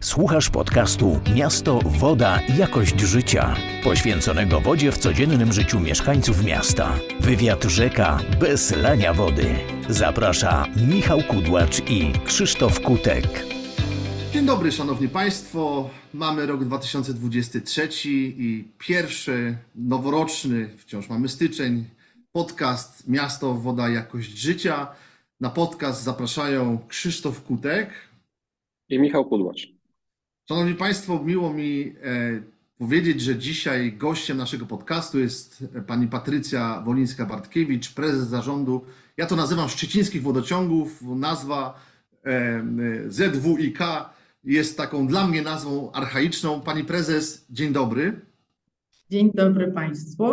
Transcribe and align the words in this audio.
Słuchasz 0.00 0.50
podcastu 0.50 1.20
Miasto, 1.36 1.78
Woda, 1.84 2.40
Jakość 2.58 3.00
Życia, 3.00 3.56
poświęconego 3.84 4.60
wodzie 4.60 4.92
w 4.92 4.98
codziennym 4.98 5.52
życiu 5.52 5.80
mieszkańców 5.80 6.44
miasta. 6.44 6.98
Wywiad 7.20 7.64
rzeka 7.64 8.18
bez 8.40 8.76
lania 8.76 9.14
wody. 9.14 9.54
Zaprasza 9.88 10.66
Michał 10.88 11.22
Kudłacz 11.22 11.90
i 11.90 12.12
Krzysztof 12.24 12.80
Kutek. 12.80 13.24
Dzień 14.32 14.46
dobry, 14.46 14.72
Szanowni 14.72 15.08
Państwo. 15.08 15.90
Mamy 16.14 16.46
rok 16.46 16.64
2023 16.64 17.88
i 18.04 18.64
pierwszy 18.78 19.56
noworoczny, 19.74 20.68
wciąż 20.76 21.08
mamy 21.08 21.28
styczeń, 21.28 21.84
podcast 22.32 23.08
Miasto, 23.08 23.54
Woda, 23.54 23.88
Jakość 23.88 24.30
Życia. 24.30 24.86
Na 25.40 25.50
podcast 25.50 26.02
zapraszają 26.02 26.78
Krzysztof 26.88 27.42
Kutek 27.42 27.90
i 28.88 28.98
Michał 28.98 29.24
Kudłacz. 29.24 29.77
Szanowni 30.48 30.74
Państwo, 30.74 31.24
miło 31.24 31.52
mi 31.54 31.94
e, 32.02 32.42
powiedzieć, 32.78 33.20
że 33.20 33.36
dzisiaj 33.36 33.92
gościem 33.92 34.36
naszego 34.36 34.66
podcastu 34.66 35.18
jest 35.18 35.64
pani 35.86 36.08
Patrycja 36.08 36.82
Wolińska-Bartkiewicz, 36.86 37.94
prezes 37.94 38.28
zarządu, 38.28 38.84
ja 39.16 39.26
to 39.26 39.36
nazywam 39.36 39.68
Szczecińskich 39.68 40.22
Wodociągów, 40.22 41.02
nazwa 41.02 41.80
e, 42.24 42.64
ZWIK 43.08 43.78
jest 44.44 44.76
taką 44.76 45.06
dla 45.06 45.26
mnie 45.26 45.42
nazwą 45.42 45.92
archaiczną. 45.92 46.60
Pani 46.60 46.84
prezes, 46.84 47.46
dzień 47.50 47.72
dobry. 47.72 48.20
Dzień 49.10 49.30
dobry 49.34 49.72
Państwu. 49.72 50.24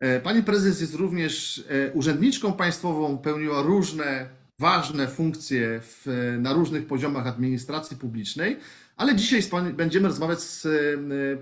E, 0.00 0.20
pani 0.20 0.42
prezes 0.42 0.80
jest 0.80 0.94
również 0.94 1.64
urzędniczką 1.94 2.52
państwową, 2.52 3.18
pełniła 3.18 3.62
różne 3.62 4.40
ważne 4.58 5.08
funkcje 5.08 5.80
w, 5.82 6.06
na 6.40 6.52
różnych 6.52 6.86
poziomach 6.86 7.26
administracji 7.26 7.96
publicznej, 7.96 8.56
ale 9.00 9.16
dzisiaj 9.16 9.42
pani, 9.42 9.72
będziemy 9.72 10.08
rozmawiać 10.08 10.40
z 10.40 10.66
e, 10.66 10.70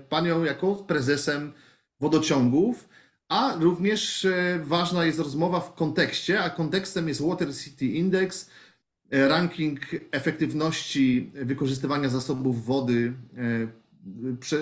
panią 0.09 0.43
jako 0.43 0.75
prezesem 0.75 1.53
wodociągów, 1.99 2.89
a 3.29 3.55
również 3.59 4.25
e, 4.25 4.59
ważna 4.63 5.05
jest 5.05 5.19
rozmowa 5.19 5.59
w 5.59 5.73
kontekście, 5.73 6.43
a 6.43 6.49
kontekstem 6.49 7.07
jest 7.07 7.21
Water 7.21 7.55
City 7.55 7.85
Index, 7.85 8.49
e, 9.11 9.27
ranking 9.27 9.79
efektywności 10.11 11.31
wykorzystywania 11.33 12.09
zasobów 12.09 12.65
wody. 12.65 13.13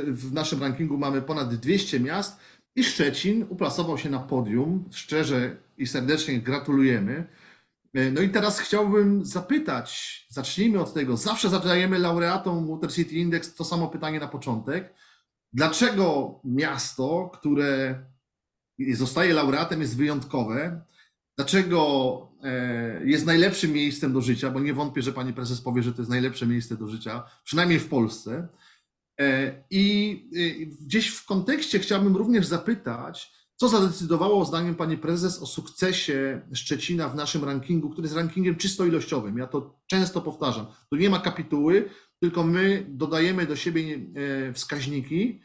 W 0.08 0.34
naszym 0.34 0.62
rankingu 0.62 0.98
mamy 0.98 1.22
ponad 1.22 1.56
200 1.56 2.00
miast 2.00 2.40
i 2.76 2.84
Szczecin 2.84 3.46
uplasował 3.50 3.98
się 3.98 4.10
na 4.10 4.20
podium. 4.20 4.84
Szczerze 4.92 5.56
i 5.78 5.88
serdecznie 5.88 6.40
gratulujemy. 6.40 7.28
E, 7.94 8.12
no 8.12 8.22
i 8.22 8.30
teraz 8.30 8.60
chciałbym 8.60 9.26
zapytać, 9.26 10.26
zacznijmy 10.30 10.80
od 10.80 10.94
tego, 10.94 11.18
zawsze 11.18 11.50
zadajemy 11.50 12.00
laureatom 12.00 12.68
Water 12.68 12.94
City 12.94 13.16
Index 13.16 13.56
to 13.56 13.66
samo 13.66 13.88
pytanie 13.88 14.20
na 14.20 14.28
początek. 14.28 14.94
Dlaczego 15.54 16.40
miasto, 16.44 17.32
które 17.34 18.04
zostaje 18.94 19.34
laureatem, 19.34 19.82
jest 19.82 19.98
wyjątkowe? 19.98 20.82
Dlaczego 21.38 22.22
e, 22.44 23.02
jest 23.06 23.26
najlepszym 23.26 23.72
miejscem 23.72 24.14
do 24.14 24.22
życia? 24.22 24.52
Bo 24.52 24.60
nie 24.60 24.74
wątpię, 24.74 25.02
że 25.02 25.14
pani 25.14 25.34
prezes 25.34 25.62
powie, 25.62 25.84
że 25.84 25.94
to 25.94 26.02
jest 26.02 26.12
najlepsze 26.12 26.48
miejsce 26.48 26.78
do 26.78 26.88
życia, 26.88 27.24
przynajmniej 27.44 27.80
w 27.80 27.90
Polsce. 27.90 28.48
E, 29.20 29.54
I 29.70 30.68
gdzieś 30.82 31.08
w 31.08 31.26
kontekście 31.26 31.80
chciałbym 31.80 32.16
również 32.16 32.46
zapytać, 32.46 33.37
co 33.58 33.70
zadecydowało, 33.70 34.46
zdaniem 34.46 34.76
pani 34.76 34.98
prezes, 34.98 35.42
o 35.42 35.46
sukcesie 35.46 36.42
Szczecina 36.54 37.10
w 37.10 37.16
naszym 37.16 37.44
rankingu, 37.44 37.90
który 37.90 38.06
jest 38.06 38.16
rankingiem 38.16 38.56
czysto 38.56 38.86
ilościowym? 38.86 39.38
Ja 39.38 39.48
to 39.48 39.80
często 39.88 40.22
powtarzam. 40.22 40.68
Tu 40.90 40.96
nie 40.96 41.10
ma 41.10 41.20
kapituły, 41.20 41.90
tylko 42.20 42.44
my 42.44 42.86
dodajemy 42.90 43.46
do 43.46 43.56
siebie 43.56 44.00
e, 44.50 44.54
wskaźniki 44.54 45.42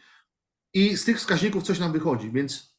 i 0.75 0.97
z 0.97 1.05
tych 1.05 1.19
wskaźników 1.19 1.63
coś 1.63 1.79
nam 1.79 1.93
wychodzi. 1.93 2.31
Więc 2.31 2.77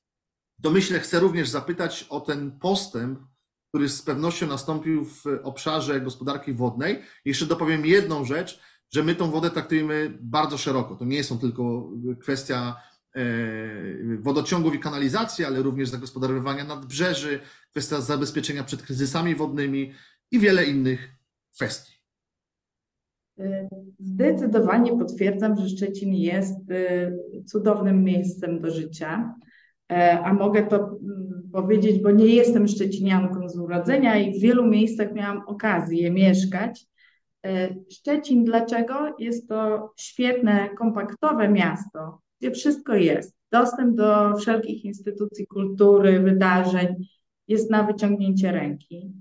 domyślę, 0.59 0.99
chcę 0.99 1.19
również 1.19 1.49
zapytać 1.49 2.05
o 2.09 2.19
ten 2.19 2.59
postęp, 2.59 3.19
który 3.69 3.89
z 3.89 4.01
pewnością 4.01 4.47
nastąpił 4.47 5.05
w 5.05 5.23
obszarze 5.43 6.01
gospodarki 6.01 6.53
wodnej. 6.53 7.01
Jeszcze 7.25 7.45
dopowiem 7.45 7.85
jedną 7.85 8.25
rzecz, 8.25 8.59
że 8.93 9.03
my 9.03 9.15
tą 9.15 9.31
wodę 9.31 9.49
traktujemy 9.49 10.17
bardzo 10.21 10.57
szeroko. 10.57 10.95
To 10.95 11.05
nie 11.05 11.23
są 11.23 11.39
tylko 11.39 11.89
kwestia 12.21 12.75
wodociągów 14.19 14.75
i 14.75 14.79
kanalizacji, 14.79 15.45
ale 15.45 15.61
również 15.61 15.89
zagospodarowywania 15.89 16.63
nadbrzeży, 16.63 17.39
kwestia 17.71 18.01
zabezpieczenia 18.01 18.63
przed 18.63 18.81
kryzysami 18.81 19.35
wodnymi 19.35 19.91
i 20.31 20.39
wiele 20.39 20.65
innych 20.65 21.09
kwestii. 21.55 21.93
E, 23.39 23.69
zdecydowanie 23.99 24.97
potwierdzam, 24.97 25.55
że 25.55 25.69
Szczecin 25.69 26.13
jest 26.13 26.71
e, 26.71 27.11
cudownym 27.45 28.03
miejscem 28.03 28.61
do 28.61 28.71
życia. 28.71 29.35
A 30.23 30.33
mogę 30.33 30.63
to 30.63 30.75
mm, 30.75 31.49
powiedzieć, 31.51 32.01
bo 32.01 32.11
nie 32.11 32.25
jestem 32.25 32.67
szczecinianką 32.67 33.49
z 33.49 33.57
urodzenia 33.57 34.15
i 34.17 34.39
w 34.39 34.41
wielu 34.41 34.67
miejscach 34.67 35.13
miałam 35.13 35.41
okazję 35.47 36.11
mieszkać. 36.11 36.85
Szczecin 37.91 38.43
dlaczego? 38.45 39.15
Jest 39.19 39.49
to 39.49 39.93
świetne, 39.97 40.69
kompaktowe 40.77 41.49
miasto, 41.49 42.21
gdzie 42.43 42.51
wszystko 42.51 42.95
jest. 42.95 43.35
Dostęp 43.51 43.95
do 43.95 44.37
wszelkich 44.37 44.85
instytucji 44.85 45.47
kultury, 45.47 46.19
wydarzeń 46.19 46.95
jest 47.47 47.71
na 47.71 47.83
wyciągnięcie 47.83 48.51
ręki. 48.51 49.13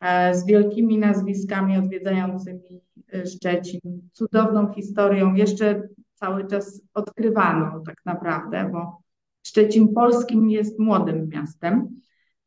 E, 0.00 0.34
z 0.34 0.46
wielkimi 0.46 0.98
nazwiskami 0.98 1.78
odwiedzającymi 1.78 2.80
e, 3.12 3.26
Szczecin, 3.26 3.80
cudowną 4.12 4.72
historią, 4.72 5.34
jeszcze 5.34 5.82
cały 6.14 6.46
czas 6.46 6.82
odkrywaną 6.94 7.82
tak 7.82 7.96
naprawdę, 8.04 8.70
bo 8.72 9.02
Szczecin 9.46 9.94
polskim 9.94 10.50
jest 10.50 10.78
młodym 10.78 11.28
miastem. 11.28 12.00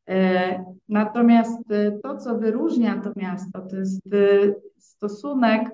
E, 0.08 0.64
natomiast 0.88 1.62
to, 2.02 2.16
co 2.16 2.38
wyróżnia 2.38 3.00
to 3.00 3.12
miasto, 3.16 3.60
to 3.60 3.76
jest 3.76 4.00
stosunek 4.78 5.70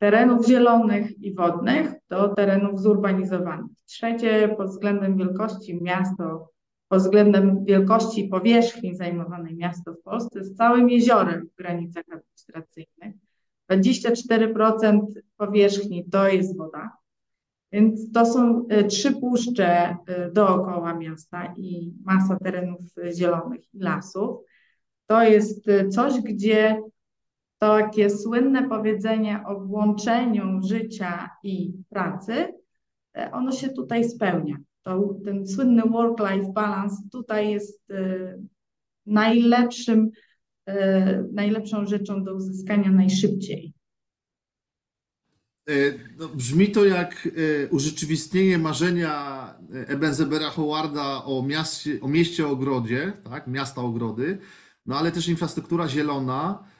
terenów 0.00 0.46
zielonych 0.46 1.22
i 1.22 1.34
wodnych 1.34 1.92
do 2.08 2.28
terenów 2.28 2.80
zurbanizowanych. 2.80 3.70
Trzecie 3.84 4.54
pod 4.56 4.68
względem 4.68 5.16
wielkości 5.16 5.82
miasto, 5.82 6.50
pod 6.88 6.98
względem 6.98 7.64
wielkości 7.64 8.28
powierzchni 8.28 8.96
zajmowanej 8.96 9.56
miasto 9.56 9.94
w 9.94 10.02
Polsce 10.02 10.44
z 10.44 10.54
całym 10.54 10.90
jeziorem 10.90 11.48
w 11.52 11.56
granicach 11.56 12.04
administracyjnych. 12.12 13.14
24% 13.70 15.00
powierzchni 15.36 16.04
to 16.04 16.28
jest 16.28 16.56
woda, 16.56 16.90
więc 17.72 18.12
to 18.12 18.26
są 18.26 18.66
e, 18.68 18.84
trzy 18.84 19.12
puszcze 19.12 19.96
e, 20.06 20.30
dookoła 20.32 20.94
miasta 20.94 21.54
i 21.56 21.92
masa 22.04 22.38
terenów 22.38 22.80
zielonych 23.14 23.74
i 23.74 23.78
lasów. 23.78 24.36
To 25.06 25.22
jest 25.22 25.68
e, 25.68 25.88
coś, 25.88 26.20
gdzie 26.20 26.82
takie 27.60 28.10
słynne 28.10 28.68
powiedzenie 28.68 29.42
o 29.46 29.60
włączeniu 29.60 30.62
życia 30.62 31.30
i 31.42 31.72
pracy, 31.88 32.52
e, 33.16 33.30
ono 33.32 33.52
się 33.52 33.68
tutaj 33.68 34.10
spełnia. 34.10 34.56
To, 34.82 35.14
ten 35.24 35.46
słynny 35.46 35.82
work-life 35.82 36.52
balance 36.52 36.96
tutaj 37.12 37.50
jest 37.50 37.90
y, 37.90 38.38
najlepszym, 39.06 40.10
y, 40.68 40.72
najlepszą 41.32 41.86
rzeczą 41.86 42.24
do 42.24 42.34
uzyskania 42.34 42.92
najszybciej. 42.92 43.72
No, 46.18 46.28
brzmi 46.28 46.70
to 46.70 46.84
jak 46.84 47.28
urzeczywistnienie 47.70 48.58
marzenia 48.58 49.44
Ebenzebera 49.86 50.50
Howarda 50.50 51.24
o, 51.24 51.42
mieście, 51.42 52.00
o 52.00 52.08
mieście 52.08 52.48
ogrodzie, 52.48 53.12
tak? 53.24 53.46
miasta 53.46 53.80
ogrody, 53.80 54.38
no 54.86 54.98
ale 54.98 55.12
też 55.12 55.28
infrastruktura 55.28 55.88
zielona, 55.88 56.64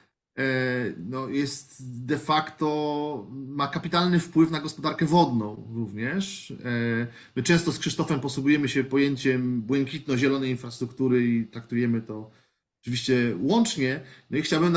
no, 0.97 1.27
jest 1.29 2.05
de 2.05 2.17
facto, 2.17 3.27
ma 3.31 3.67
kapitalny 3.67 4.19
wpływ 4.19 4.51
na 4.51 4.59
gospodarkę 4.59 5.05
wodną 5.05 5.67
również. 5.73 6.51
E, 6.51 7.07
my 7.35 7.43
często 7.43 7.71
z 7.71 7.79
Krzysztofem 7.79 8.19
posługujemy 8.19 8.69
się 8.69 8.83
pojęciem 8.83 9.61
błękitno-zielonej 9.61 10.49
infrastruktury 10.49 11.27
i 11.27 11.47
traktujemy 11.47 12.01
to 12.01 12.31
oczywiście 12.81 13.35
łącznie. 13.41 14.01
No 14.29 14.37
i 14.37 14.41
chciałbym 14.41 14.73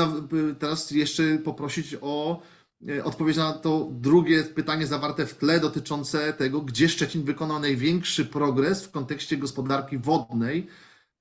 teraz 0.59 0.91
jeszcze 0.91 1.37
poprosić 1.37 1.95
o 2.01 2.41
e, 2.89 3.03
odpowiedź 3.03 3.37
na 3.37 3.53
to 3.53 3.89
drugie 3.91 4.43
pytanie 4.43 4.87
zawarte 4.87 5.25
w 5.25 5.37
tle 5.37 5.59
dotyczące 5.59 6.33
tego, 6.33 6.61
gdzie 6.61 6.89
Szczecin 6.89 7.23
wykonał 7.23 7.59
największy 7.59 8.25
progres 8.25 8.85
w 8.85 8.91
kontekście 8.91 9.37
gospodarki 9.37 9.97
wodnej, 9.97 10.67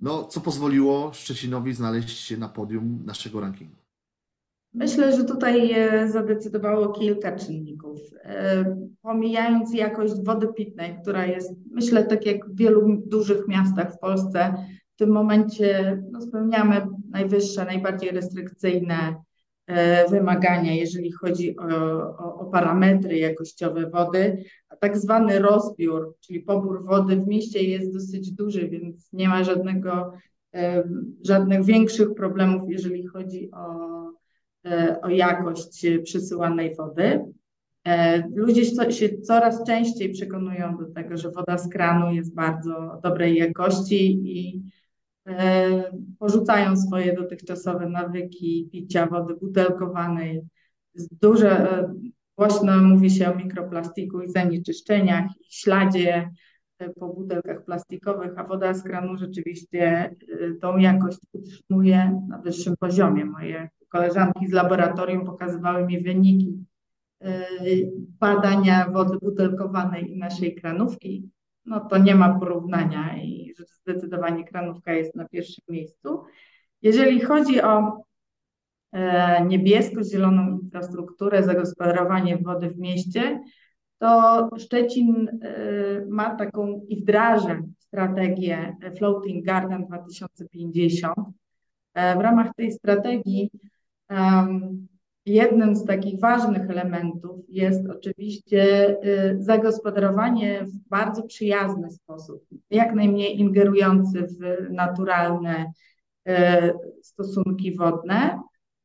no, 0.00 0.24
co 0.24 0.40
pozwoliło 0.40 1.12
Szczecinowi 1.14 1.74
znaleźć 1.74 2.18
się 2.18 2.36
na 2.36 2.48
podium 2.48 3.02
naszego 3.04 3.40
rankingu. 3.40 3.83
Myślę, 4.74 5.16
że 5.16 5.24
tutaj 5.24 5.74
zadecydowało 6.08 6.88
kilka 6.88 7.36
czynników. 7.36 8.00
E, 8.24 8.64
pomijając 9.02 9.74
jakość 9.74 10.14
wody 10.24 10.48
pitnej, 10.56 10.96
która 11.02 11.26
jest, 11.26 11.52
myślę, 11.70 12.04
tak 12.04 12.26
jak 12.26 12.48
w 12.48 12.56
wielu 12.56 13.02
dużych 13.06 13.48
miastach 13.48 13.94
w 13.94 13.98
Polsce, 13.98 14.54
w 14.94 14.98
tym 14.98 15.10
momencie 15.10 16.02
no, 16.10 16.20
spełniamy 16.20 16.86
najwyższe, 17.10 17.64
najbardziej 17.64 18.10
restrykcyjne 18.10 19.14
wymagania, 20.10 20.74
jeżeli 20.74 21.12
chodzi 21.12 21.56
o, 21.56 21.66
o, 22.18 22.38
o, 22.38 22.44
parametry 22.44 23.18
jakościowe 23.18 23.90
wody, 23.90 24.44
a 24.68 24.76
tak 24.76 24.98
zwany 24.98 25.38
rozbiór, 25.38 26.14
czyli 26.20 26.40
pobór 26.40 26.84
wody 26.84 27.16
w 27.16 27.26
mieście 27.26 27.62
jest 27.62 27.92
dosyć 27.92 28.32
duży, 28.32 28.68
więc 28.68 29.12
nie 29.12 29.28
ma 29.28 29.44
żadnego, 29.44 30.12
żadnych 31.22 31.64
większych 31.64 32.14
problemów, 32.14 32.70
jeżeli 32.70 33.06
chodzi 33.06 33.50
o, 33.52 33.84
o 35.02 35.08
jakość 35.08 35.86
przesyłanej 36.04 36.74
wody. 36.74 37.24
Ludzie 38.34 38.92
się 38.92 39.18
coraz 39.18 39.64
częściej 39.64 40.12
przekonują 40.12 40.76
do 40.76 40.86
tego, 40.86 41.16
że 41.16 41.30
woda 41.30 41.58
z 41.58 41.68
kranu 41.68 42.12
jest 42.12 42.34
bardzo 42.34 43.00
dobrej 43.02 43.36
jakości 43.36 44.20
i 44.24 44.62
E, 45.26 45.92
porzucają 46.18 46.76
swoje 46.76 47.16
dotychczasowe 47.16 47.88
nawyki 47.88 48.68
picia 48.72 49.06
wody 49.06 49.34
butelkowanej. 49.34 50.42
Dużo, 51.20 51.48
e, 51.48 51.94
głośno 52.38 52.82
mówi 52.82 53.10
się 53.10 53.32
o 53.32 53.34
mikroplastiku 53.34 54.20
i 54.20 54.28
zanieczyszczeniach 54.28 55.24
i 55.40 55.44
śladzie 55.50 56.30
e, 56.78 56.90
po 56.90 57.08
butelkach 57.08 57.64
plastikowych, 57.64 58.32
a 58.36 58.44
woda 58.44 58.74
z 58.74 58.82
kranu 58.82 59.16
rzeczywiście 59.16 60.14
tą 60.60 60.76
jakość 60.76 61.18
utrzymuje 61.32 62.20
na 62.28 62.38
wyższym 62.38 62.74
poziomie. 62.76 63.24
Moje 63.24 63.68
koleżanki 63.94 64.46
z 64.46 64.52
laboratorium 64.52 65.26
pokazywały 65.26 65.86
mi 65.86 66.02
wyniki 66.02 66.64
badania 68.20 68.90
wody 68.90 69.18
butelkowanej 69.18 70.12
i 70.12 70.18
naszej 70.18 70.54
kranówki 70.54 71.30
no 71.66 71.80
to 71.80 71.98
nie 71.98 72.14
ma 72.14 72.38
porównania 72.38 73.16
i 73.22 73.54
zdecydowanie 73.82 74.44
kranówka 74.44 74.92
jest 74.92 75.14
na 75.14 75.28
pierwszym 75.28 75.64
miejscu. 75.68 76.22
Jeżeli 76.82 77.20
chodzi 77.20 77.62
o 77.62 78.04
e, 78.92 79.44
niebiesko-zieloną 79.46 80.58
infrastrukturę, 80.62 81.42
zagospodarowanie 81.42 82.38
wody 82.38 82.70
w 82.70 82.78
mieście, 82.78 83.40
to 83.98 84.48
Szczecin 84.58 85.28
e, 85.42 86.06
ma 86.08 86.36
taką 86.36 86.80
i 86.88 87.02
wdraża 87.02 87.62
strategię 87.78 88.76
Floating 88.96 89.46
Garden 89.46 89.86
2050. 89.86 91.14
E, 91.94 92.18
w 92.18 92.20
ramach 92.20 92.54
tej 92.54 92.72
strategii 92.72 93.50
Jednym 95.26 95.76
z 95.76 95.84
takich 95.84 96.20
ważnych 96.20 96.70
elementów 96.70 97.40
jest 97.48 97.90
oczywiście 97.90 98.88
y, 99.04 99.36
zagospodarowanie 99.38 100.64
w 100.64 100.88
bardzo 100.88 101.22
przyjazny 101.22 101.90
sposób, 101.90 102.44
jak 102.70 102.94
najmniej 102.94 103.40
ingerujący 103.40 104.22
w 104.22 104.70
naturalne 104.70 105.72
y, 106.28 106.32
stosunki 107.02 107.76
wodne. 107.76 108.42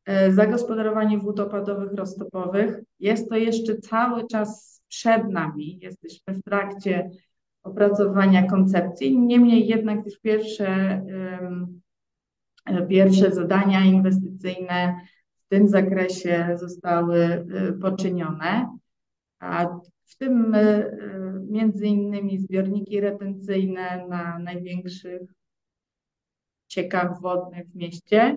Y, 0.10 0.34
zagospodarowanie 0.34 1.18
wód 1.18 1.40
opadowych, 1.40 1.94
roztopowych 1.94 2.80
jest 3.00 3.30
to 3.30 3.36
jeszcze 3.36 3.78
cały 3.78 4.28
czas 4.28 4.82
przed 4.88 5.30
nami. 5.30 5.80
Jesteśmy 5.82 6.34
w 6.34 6.44
trakcie 6.44 7.10
opracowania 7.64 8.48
koncepcji. 8.48 9.20
Niemniej 9.20 9.68
jednak 9.68 10.06
już 10.06 10.20
pierwsze, 10.20 11.02
pierwsze 12.90 13.32
zadania 13.32 13.86
inwestycyjne 13.86 15.02
w 15.46 15.50
tym 15.50 15.68
zakresie 15.68 16.58
zostały 16.60 17.46
y, 17.70 17.74
poczynione, 17.82 18.78
a 19.40 19.66
w 20.06 20.18
tym 20.18 20.56
y, 20.56 20.92
między 21.50 21.86
innymi 21.86 22.40
zbiorniki 22.40 23.02
retencyjne 23.02 24.08
na 24.08 24.40
największych 24.40 25.22
ciekach 26.68 27.22
wodnych 27.22 27.68
w 27.68 27.76
mieście, 27.76 28.36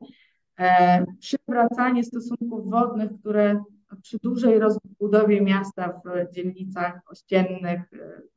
e, 0.58 1.04
przywracanie 1.20 2.04
stosunków 2.04 2.70
wodnych, 2.70 3.10
które 3.20 3.62
przy 4.02 4.18
dużej 4.22 4.58
rozbudowie 4.58 5.40
miasta 5.40 6.00
w 6.04 6.34
dzielnicach 6.34 7.00
ościennych 7.06 7.80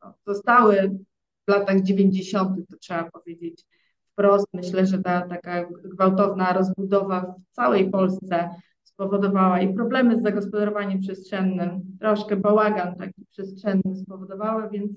no, 0.03 0.13
zostały 0.25 0.99
w 1.47 1.51
latach 1.51 1.81
90., 1.81 2.69
to 2.69 2.77
trzeba 2.77 3.11
powiedzieć, 3.11 3.65
wprost. 4.15 4.47
Myślę, 4.53 4.85
że 4.85 4.97
ta 5.01 5.21
taka 5.21 5.65
gwałtowna 5.83 6.53
rozbudowa 6.53 7.21
w 7.21 7.55
całej 7.55 7.91
Polsce 7.91 8.49
spowodowała 8.83 9.61
i 9.61 9.73
problemy 9.73 10.19
z 10.19 10.23
zagospodarowaniem 10.23 10.99
przestrzennym, 10.99 11.81
troszkę 11.99 12.35
bałagan 12.35 12.95
taki 12.95 13.25
przestrzenny 13.31 13.95
spowodowały, 13.95 14.69
więc 14.69 14.91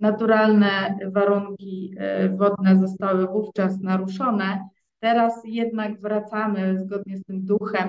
naturalne 0.00 0.98
warunki 1.12 1.94
e, 1.98 2.28
wodne 2.28 2.78
zostały 2.78 3.26
wówczas 3.26 3.80
naruszone. 3.80 4.68
Teraz 5.00 5.42
jednak 5.44 6.00
wracamy 6.00 6.78
zgodnie 6.78 7.16
z 7.16 7.24
tym 7.24 7.44
duchem 7.44 7.88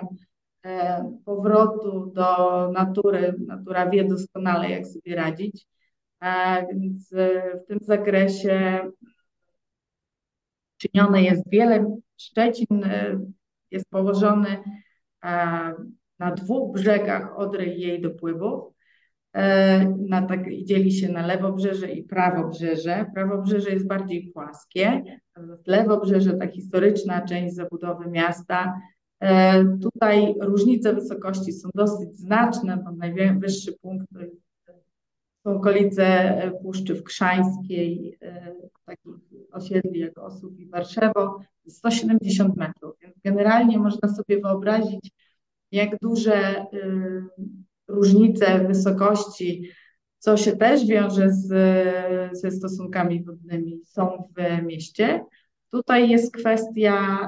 e, 0.66 1.04
powrotu 1.26 2.12
do 2.16 2.70
natury. 2.74 3.36
Natura 3.48 3.90
wie 3.90 4.04
doskonale, 4.04 4.70
jak 4.70 4.88
sobie 4.88 5.16
radzić. 5.16 5.66
E, 6.24 6.66
więc 6.68 7.14
w 7.64 7.68
tym 7.68 7.80
zakresie 7.82 8.82
czynione 10.84 11.24
jest 11.24 11.50
wiele. 11.50 11.98
Szczecin 12.18 12.86
jest 13.72 13.90
położony 13.90 14.58
na 16.20 16.32
dwóch 16.32 16.74
brzegach 16.74 17.40
Odry 17.40 17.66
i 17.66 17.82
jej 17.82 18.02
dopływów. 18.02 18.74
Na 19.98 20.22
tak, 20.22 20.40
dzieli 20.64 20.92
się 20.92 21.12
na 21.12 21.26
lewobrzeże 21.26 21.92
i 21.92 22.04
prawobrzeże. 22.04 23.06
Prawobrzeże 23.14 23.70
jest 23.70 23.88
bardziej 23.88 24.32
płaskie, 24.34 25.04
lewobrzeże 25.68 26.34
ta 26.34 26.48
historyczna 26.48 27.22
część 27.22 27.56
zabudowy 27.56 28.10
miasta. 28.10 28.80
Tutaj 29.82 30.36
różnice 30.42 30.94
wysokości 30.94 31.54
są 31.54 31.70
dosyć 31.76 32.18
znaczne, 32.18 32.78
bo 32.78 32.92
najwyższy 32.92 33.74
punkt 33.82 34.08
to 34.14 34.20
są 35.44 35.58
okolice 35.58 36.06
e, 36.06 36.52
Puszczy 36.52 36.96
Wkrzańskiej, 36.96 38.18
e, 38.22 38.54
takich 38.86 39.14
osiedli 39.54 40.00
jak 40.00 40.18
Osób 40.18 40.60
i 40.60 40.70
Warszewo, 40.70 41.40
170 41.68 42.58
metrów. 42.58 42.96
Więc 43.02 43.16
generalnie 43.24 43.80
można 43.80 44.10
sobie 44.10 44.42
wyobrazić, 44.42 45.12
jak 45.72 46.00
duże 46.02 46.36
e, 46.36 46.68
różnice 47.88 48.68
wysokości, 48.68 49.70
co 50.20 50.38
się 50.38 50.58
też 50.58 50.86
wiąże 50.86 51.30
z, 51.30 51.48
ze 52.38 52.52
stosunkami 52.52 53.24
wodnymi, 53.24 53.82
są 53.86 54.30
w 54.38 54.64
mieście. 54.66 55.26
Tutaj 55.72 56.10
jest 56.10 56.34
kwestia 56.34 57.28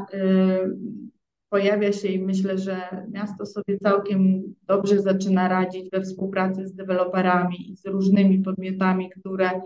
pojawia 1.56 1.94
się 1.94 2.08
i 2.08 2.20
myślę, 2.20 2.58
że 2.58 3.06
miasto 3.12 3.46
sobie 3.46 3.78
całkiem 3.80 4.44
dobrze 4.64 5.02
zaczyna 5.02 5.48
radzić 5.48 5.90
we 5.90 6.02
współpracy 6.02 6.68
z 6.68 6.76
deweloperami 6.76 7.72
i 7.72 7.76
z 7.78 7.86
różnymi 7.86 8.40
podmiotami, 8.40 9.10
które 9.10 9.62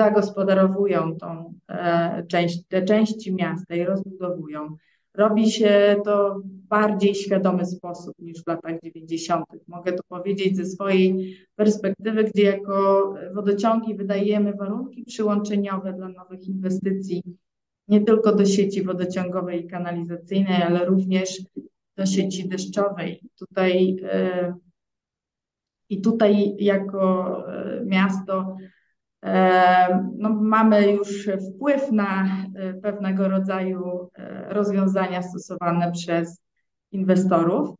zagospodarowują 0.00 1.16
tą 1.16 1.54
e, 1.68 2.24
część, 2.28 2.62
te 2.68 2.82
części 2.82 3.34
miasta 3.34 3.74
i 3.74 3.84
rozbudowują. 3.84 4.76
Robi 5.14 5.50
się 5.50 5.96
to 6.04 6.34
w 6.34 6.68
bardziej 6.68 7.14
świadomy 7.14 7.66
sposób 7.66 8.14
niż 8.18 8.42
w 8.42 8.46
latach 8.46 8.80
90. 8.82 9.44
Mogę 9.68 9.92
to 9.92 10.02
powiedzieć 10.08 10.56
ze 10.56 10.64
swojej 10.64 11.36
perspektywy, 11.56 12.24
gdzie 12.24 12.42
jako 12.42 13.14
wodociągi 13.34 13.94
wydajemy 13.94 14.52
warunki 14.52 15.04
przyłączeniowe 15.04 15.92
dla 15.92 16.08
nowych 16.08 16.48
inwestycji 16.48 17.22
nie 17.88 18.00
tylko 18.00 18.34
do 18.34 18.46
sieci 18.46 18.82
wodociągowej 18.82 19.64
i 19.64 19.68
kanalizacyjnej, 19.68 20.62
ale 20.62 20.84
również 20.84 21.42
do 21.96 22.06
sieci 22.06 22.48
deszczowej. 22.48 23.20
Tutaj, 23.38 23.96
e, 24.02 24.54
I 25.88 26.00
tutaj 26.00 26.56
jako 26.58 27.44
e, 27.54 27.84
miasto 27.84 28.56
no, 30.18 30.30
mamy 30.30 30.92
już 30.92 31.28
wpływ 31.54 31.92
na 31.92 32.26
pewnego 32.82 33.28
rodzaju 33.28 34.10
rozwiązania 34.48 35.22
stosowane 35.22 35.92
przez 35.92 36.40
inwestorów. 36.92 37.74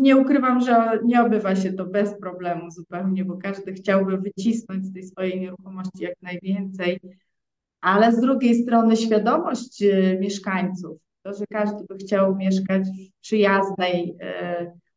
Nie 0.00 0.16
ukrywam, 0.16 0.60
że 0.60 0.98
nie 1.04 1.22
obywa 1.22 1.56
się 1.56 1.72
to 1.72 1.86
bez 1.86 2.18
problemu 2.20 2.70
zupełnie, 2.70 3.24
bo 3.24 3.36
każdy 3.36 3.72
chciałby 3.72 4.18
wycisnąć 4.18 4.84
z 4.86 4.92
tej 4.92 5.02
swojej 5.02 5.40
nieruchomości 5.40 6.02
jak 6.02 6.14
najwięcej 6.22 7.00
ale 7.84 8.12
z 8.12 8.20
drugiej 8.20 8.62
strony 8.62 8.96
świadomość 8.96 9.84
mieszkańców, 10.20 10.98
to, 11.22 11.34
że 11.34 11.44
każdy 11.50 11.84
by 11.88 11.96
chciał 11.96 12.36
mieszkać 12.36 12.82
w 12.82 13.20
przyjaznej 13.20 14.16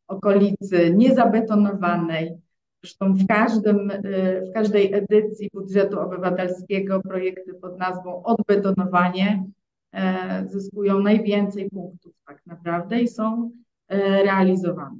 okolicy, 0.06 0.94
niezabetonowanej. 0.94 2.30
Zresztą 2.82 3.14
w, 3.14 3.26
każdym, 3.26 3.90
y, 3.90 4.42
w 4.50 4.54
każdej 4.54 4.94
edycji 4.94 5.50
budżetu 5.52 6.00
obywatelskiego 6.00 7.00
projekty 7.00 7.54
pod 7.54 7.78
nazwą 7.78 8.22
odbetonowanie 8.22 9.44
zyskują 10.46 11.00
najwięcej 11.00 11.70
punktów 11.70 12.12
tak 12.26 12.46
naprawdę 12.46 13.00
i 13.00 13.08
są 13.08 13.50
realizowane. 14.24 14.96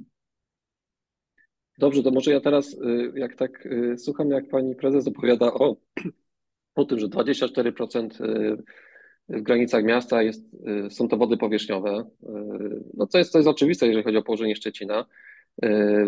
Dobrze, 1.77 2.03
to 2.03 2.11
może 2.11 2.31
ja 2.31 2.41
teraz, 2.41 2.77
jak 3.15 3.35
tak 3.35 3.67
słucham, 3.97 4.29
jak 4.29 4.49
pani 4.49 4.75
prezes 4.75 5.07
opowiada 5.07 5.53
o 5.53 5.75
o 6.75 6.85
tym, 6.85 6.99
że 6.99 7.07
24% 7.07 8.25
y, 8.25 8.57
w 9.29 9.41
granicach 9.41 9.83
miasta 9.83 10.23
jest, 10.23 10.43
są 10.89 11.07
to 11.07 11.17
wody 11.17 11.37
powierzchniowe, 11.37 12.05
no 12.93 13.07
co 13.07 13.17
jest, 13.17 13.31
to 13.31 13.39
jest 13.39 13.49
oczywiste, 13.49 13.85
jeżeli 13.85 14.03
chodzi 14.03 14.17
o 14.17 14.23
położenie 14.23 14.55
Szczecina. 14.55 15.05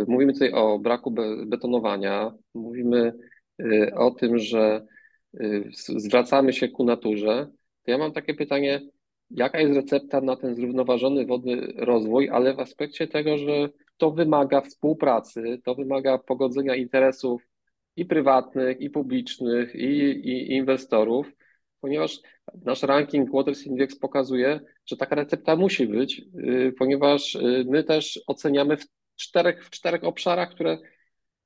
Mówimy 0.08 0.34
tutaj 0.34 0.52
o 0.52 0.80
braku 0.80 1.12
betonowania, 1.46 2.32
mówimy 2.54 3.14
o 3.96 4.12
tym, 4.12 4.40
że 4.40 4.86
zwracamy 5.98 6.54
się 6.54 6.70
ku 6.70 6.84
naturze. 6.84 7.48
To 7.84 7.92
ja 7.92 7.98
mam 7.98 8.12
takie 8.12 8.34
pytanie, 8.34 8.82
jaka 9.30 9.60
jest 9.60 9.76
recepta 9.76 10.22
na 10.22 10.36
ten 10.36 10.56
zrównoważony 10.56 11.26
wodny 11.26 11.74
rozwój, 11.76 12.30
ale 12.30 12.54
w 12.54 12.60
aspekcie 12.60 13.08
tego, 13.08 13.38
że 13.38 13.70
to 13.98 14.12
wymaga 14.12 14.62
współpracy, 14.62 15.62
to 15.64 15.76
wymaga 15.76 16.18
pogodzenia 16.18 16.76
interesów 16.76 17.48
i 17.96 18.06
prywatnych, 18.06 18.82
i 18.82 18.90
publicznych, 18.90 19.76
i, 19.76 20.00
i 20.30 20.52
inwestorów, 20.52 21.32
ponieważ 21.82 22.20
nasz 22.66 22.84
ranking 22.84 23.32
Waters 23.34 23.66
Index 23.66 24.00
pokazuje, 24.00 24.60
że 24.86 24.98
taka 24.98 25.16
recepta 25.16 25.56
musi 25.56 25.88
być, 25.88 26.22
y, 26.40 26.74
ponieważ 26.78 27.36
y, 27.36 27.66
my 27.68 27.84
też 27.84 28.20
oceniamy 28.28 28.78
czterech, 29.22 29.66
w 29.66 29.70
czterech 29.70 30.04
obszarach, 30.04 30.52
które 30.52 30.78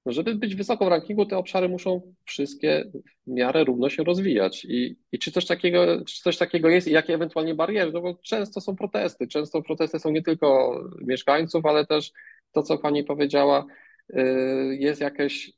no 0.05 0.11
żeby 0.11 0.35
być 0.35 0.55
wysoko 0.55 0.85
w 0.85 0.87
rankingu, 0.87 1.25
te 1.25 1.37
obszary 1.37 1.69
muszą 1.69 2.13
wszystkie 2.25 2.91
w 3.27 3.31
miarę 3.31 3.63
równo 3.63 3.89
się 3.89 4.03
rozwijać. 4.03 4.65
I, 4.65 4.97
i 5.11 5.19
czy, 5.19 5.31
coś 5.31 5.45
takiego, 5.45 6.05
czy 6.05 6.21
coś 6.21 6.37
takiego 6.37 6.69
jest 6.69 6.87
i 6.87 6.91
jakie 6.91 7.13
ewentualnie 7.13 7.55
bariery? 7.55 7.91
No 7.91 8.01
bo 8.01 8.15
często 8.15 8.61
są 8.61 8.75
protesty. 8.75 9.27
Często 9.27 9.61
protesty 9.61 9.99
są 9.99 10.11
nie 10.11 10.21
tylko 10.21 10.79
mieszkańców, 11.01 11.65
ale 11.65 11.85
też 11.85 12.11
to, 12.51 12.63
co 12.63 12.77
pani 12.77 13.03
powiedziała, 13.03 13.65
y, 14.09 14.77
jest 14.79 15.01
jakieś 15.01 15.53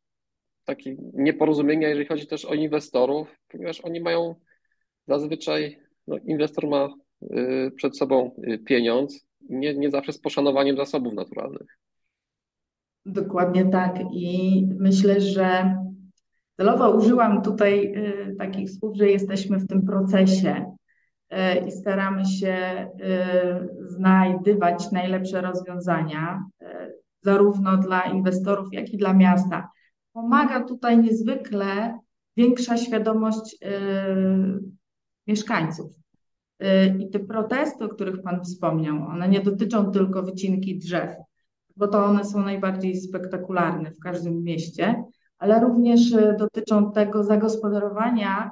takie 0.66 0.96
nieporozumienie, 1.14 1.88
jeżeli 1.88 2.06
chodzi 2.06 2.28
też 2.28 2.46
o 2.46 2.54
inwestorów, 2.54 3.28
ponieważ 3.48 3.82
oni 3.82 4.02
mają 4.02 4.36
zazwyczaj, 5.08 5.80
no 6.08 6.18
inwestor 6.18 6.68
ma 6.68 6.90
y, 7.24 7.72
przed 7.76 7.98
sobą 7.98 8.42
y, 8.48 8.60
pieniądz, 8.60 9.28
nie, 9.50 9.74
nie 9.74 9.90
zawsze 9.90 10.14
z 10.14 10.20
poszanowaniem 10.20 10.78
zasobów 10.78 11.14
naturalnych. 11.14 11.78
Dokładnie 13.08 13.66
tak. 13.66 14.00
I 14.12 14.66
myślę, 14.80 15.22
że 15.22 15.78
celowo 16.58 16.92
użyłam 16.92 17.42
tutaj 17.42 17.94
y, 17.96 18.36
takich 18.36 18.72
słów, 18.72 18.98
że 18.98 19.10
jesteśmy 19.10 19.60
w 19.60 19.68
tym 19.68 19.86
procesie 19.86 20.76
y, 21.34 21.68
i 21.68 21.72
staramy 21.72 22.26
się 22.26 22.88
y, 23.02 23.88
znajdywać 23.90 24.92
najlepsze 24.92 25.42
rozwiązania, 25.42 26.44
zarówno 27.22 27.78
dla 27.78 28.02
inwestorów, 28.02 28.68
jak 28.72 28.90
i 28.90 28.98
dla 28.98 29.14
miasta. 29.14 29.70
Pomaga 30.14 30.64
tutaj 30.64 30.98
niezwykle 30.98 32.00
większa 32.38 32.78
świadomość 32.78 33.58
mieszkańców. 35.28 35.92
I 37.00 37.10
te 37.10 37.20
protesty, 37.20 37.86
o 37.86 37.90
których 37.90 38.22
Pan 38.22 38.44
wspomniał, 38.44 39.08
one 39.08 39.30
nie 39.30 39.42
dotyczą 39.42 39.92
tylko 39.92 40.24
wycinki 40.24 40.80
drzew 40.80 41.16
bo 41.78 41.88
to 41.88 42.06
one 42.06 42.26
są 42.26 42.42
najbardziej 42.44 42.96
spektakularne 42.96 43.92
w 43.92 44.00
każdym 44.00 44.44
mieście, 44.44 45.04
ale 45.38 45.60
również 45.60 46.14
e, 46.14 46.36
dotyczą 46.40 46.92
tego 46.92 47.24
zagospodarowania 47.24 48.52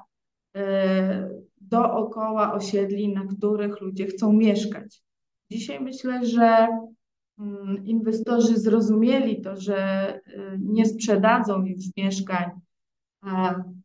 e, 0.56 1.30
dookoła 1.62 2.54
osiedli, 2.54 3.14
na 3.14 3.26
których 3.26 3.82
ludzie 3.82 4.06
chcą 4.06 4.34
mieszkać. 4.34 5.04
Dzisiaj 5.52 5.80
myślę, 5.80 6.26
że 6.26 6.68
mm, 7.40 7.86
inwestorzy 7.86 8.60
zrozumieli 8.60 9.42
to, 9.42 9.56
że 9.56 9.78
e, 9.78 10.22
nie 10.60 10.86
sprzedadzą 10.86 11.66
już 11.66 11.84
mieszkań 11.98 12.46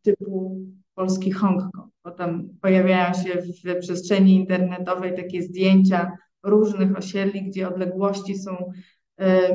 typu 0.03 0.61
polski 0.95 1.33
Hongkong. 1.33 1.91
Potem 2.03 2.59
pojawiają 2.63 3.15
się 3.15 3.43
w 3.43 3.81
przestrzeni 3.81 4.35
internetowej 4.35 5.17
takie 5.17 5.43
zdjęcia 5.43 6.17
różnych 6.43 6.99
osiedli, 6.99 7.43
gdzie 7.43 7.69
odległości 7.69 8.39
są 8.39 8.73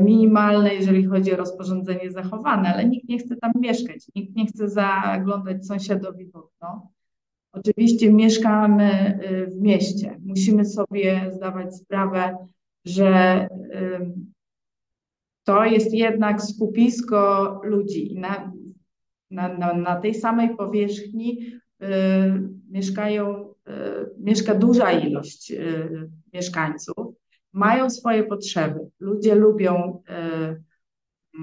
minimalne, 0.01 0.73
jeżeli 0.73 1.05
chodzi 1.05 1.33
o 1.33 1.37
rozporządzenie 1.37 2.11
zachowane, 2.11 2.73
ale 2.73 2.85
nikt 2.85 3.09
nie 3.09 3.17
chce 3.17 3.35
tam 3.35 3.51
mieszkać, 3.55 4.05
nikt 4.15 4.35
nie 4.35 4.45
chce 4.45 4.69
zaglądać 4.69 5.67
sąsiadowi 5.67 6.25
w 6.25 6.35
okno. 6.35 6.91
Oczywiście 7.51 8.13
mieszkamy 8.13 8.91
e, 8.91 9.45
w 9.45 9.61
mieście. 9.61 10.19
Musimy 10.25 10.65
sobie 10.65 11.31
zdawać 11.35 11.75
sprawę, 11.75 12.37
że 12.85 13.47
to 15.43 15.65
jest 15.65 15.93
jednak 15.93 16.41
skupisko 16.41 17.61
ludzi 17.63 18.15
na, 18.19 18.51
na, 19.31 19.73
na, 19.73 19.95
tej 19.95 20.13
samej 20.13 20.55
powierzchni 20.55 21.39
y, 21.41 21.87
mieszkają, 22.69 23.53
mieszka 24.19 24.55
duża 24.55 24.91
ilość 24.91 25.53
mieszkańców 26.33 27.04
mają 27.55 27.89
swoje 27.89 28.23
potrzeby. 28.23 28.79
Ludzie 28.99 29.35
lubią 29.35 30.01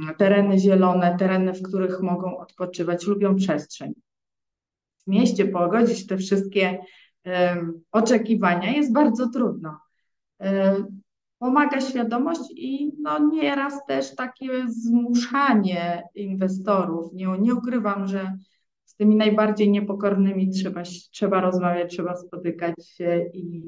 y, 0.08 0.14
tereny 0.16 0.58
zielone, 0.58 1.16
tereny, 1.18 1.52
w 1.52 1.62
których 1.62 2.00
mogą 2.00 2.38
odpoczywać, 2.38 3.06
lubią 3.06 3.36
przestrzeń. 3.36 3.92
W 5.04 5.06
mieście 5.06 5.44
pogodzić 5.44 6.06
te 6.06 6.16
wszystkie 6.16 6.78
y, 7.26 7.30
oczekiwania 7.92 8.70
jest 8.70 8.92
bardzo 8.92 9.28
trudno. 9.28 9.78
Y, 10.42 10.46
pomaga 11.38 11.80
świadomość 11.80 12.40
i 12.50 12.92
no 13.00 13.18
nieraz 13.18 13.86
też 13.86 14.14
takie 14.14 14.68
zmuszanie 14.68 16.02
inwestorów. 16.14 17.12
Nie, 17.12 17.26
nie 17.38 17.54
ukrywam, 17.54 18.06
że 18.06 18.36
z 18.84 18.96
tymi 18.96 19.16
najbardziej 19.16 19.70
niepokornymi 19.70 20.50
trzeba, 20.50 20.82
trzeba 21.10 21.40
rozmawiać, 21.40 21.90
trzeba 21.90 22.16
spotykać 22.16 22.74
się 22.86 23.30
i 23.34 23.62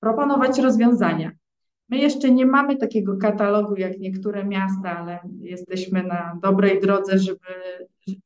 proponować 0.00 0.58
rozwiązania. 0.58 1.30
My 1.90 1.98
jeszcze 1.98 2.30
nie 2.30 2.46
mamy 2.46 2.76
takiego 2.76 3.16
katalogu 3.16 3.76
jak 3.76 3.98
niektóre 3.98 4.44
miasta, 4.44 4.98
ale 4.98 5.18
jesteśmy 5.40 6.02
na 6.02 6.38
dobrej 6.42 6.80
drodze, 6.80 7.18
żeby, 7.18 7.40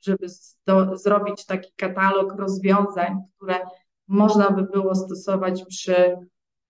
żeby 0.01 0.27
do, 0.67 0.97
zrobić 0.97 1.47
taki 1.47 1.73
katalog 1.77 2.35
rozwiązań, 2.39 3.17
które 3.37 3.55
można 4.09 4.51
by 4.51 4.63
było 4.63 4.95
stosować 4.95 5.65
przy 5.65 6.17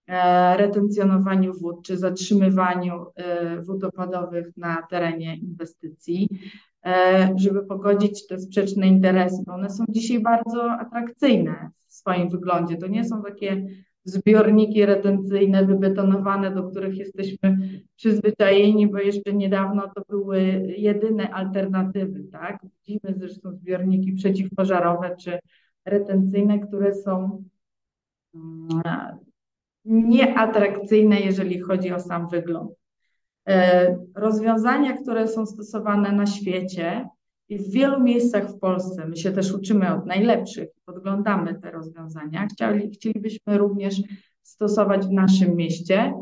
e, 0.07 0.57
retencjonowaniu 0.57 1.55
wód 1.55 1.87
czy 1.87 1.97
zatrzymywaniu 1.97 3.07
e, 3.15 3.63
wód 3.63 3.85
opadowych 3.85 4.57
na 4.57 4.83
terenie 4.91 5.37
inwestycji, 5.37 6.29
e, 6.87 7.35
żeby 7.37 7.67
pogodzić 7.67 8.27
te 8.27 8.39
sprzeczne 8.39 8.87
interesy, 8.87 9.43
bo 9.47 9.55
one 9.55 9.71
są 9.71 9.85
dzisiaj 9.89 10.21
bardzo 10.21 10.73
atrakcyjne 10.73 11.71
w 11.89 11.95
swoim 11.95 12.31
wyglądzie. 12.31 12.77
To 12.77 12.87
nie 12.87 13.05
są 13.05 13.23
takie 13.23 13.67
zbiorniki 14.05 14.87
retencyjne 14.87 15.67
wybetonowane, 15.67 16.51
do 16.51 16.63
których 16.63 16.97
jesteśmy 16.97 17.59
przyzwyczajeni, 17.97 18.89
bo 18.89 18.99
jeszcze 18.99 19.33
niedawno 19.33 19.91
to 19.95 20.03
były 20.09 20.41
jedyne 20.77 21.31
alternatywy, 21.31 22.25
tak? 22.33 22.59
Widzimy 22.63 23.15
zresztą 23.19 23.53
zbiorniki 23.53 24.13
przeciwpożarowe 24.13 25.17
czy 25.17 25.39
retencyjne, 25.85 26.59
które 26.59 26.95
są 26.95 27.45
mm, 28.35 28.83
nieatrakcyjne, 29.85 31.21
jeżeli 31.21 31.61
chodzi 31.61 31.93
o 31.93 32.01
sam 32.01 32.29
wygląd. 32.29 32.71
E, 33.49 33.97
rozwiązania, 34.15 34.97
które 34.97 35.29
są 35.29 35.47
stosowane 35.47 36.13
na 36.13 36.27
świecie, 36.27 37.09
i 37.49 37.59
w 37.59 37.71
wielu 37.71 38.03
miejscach 38.03 38.51
w 38.51 38.59
Polsce, 38.59 39.07
my 39.09 39.17
się 39.17 39.33
też 39.33 39.53
uczymy 39.53 39.95
od 39.95 40.07
najlepszych, 40.07 40.69
podglądamy 40.85 41.61
te 41.61 41.71
rozwiązania. 41.71 42.47
Chcieli, 42.47 42.91
chcielibyśmy 42.91 43.59
również 43.59 44.03
stosować 44.43 45.07
w 45.07 45.11
naszym 45.11 45.57
mieście. 45.57 46.15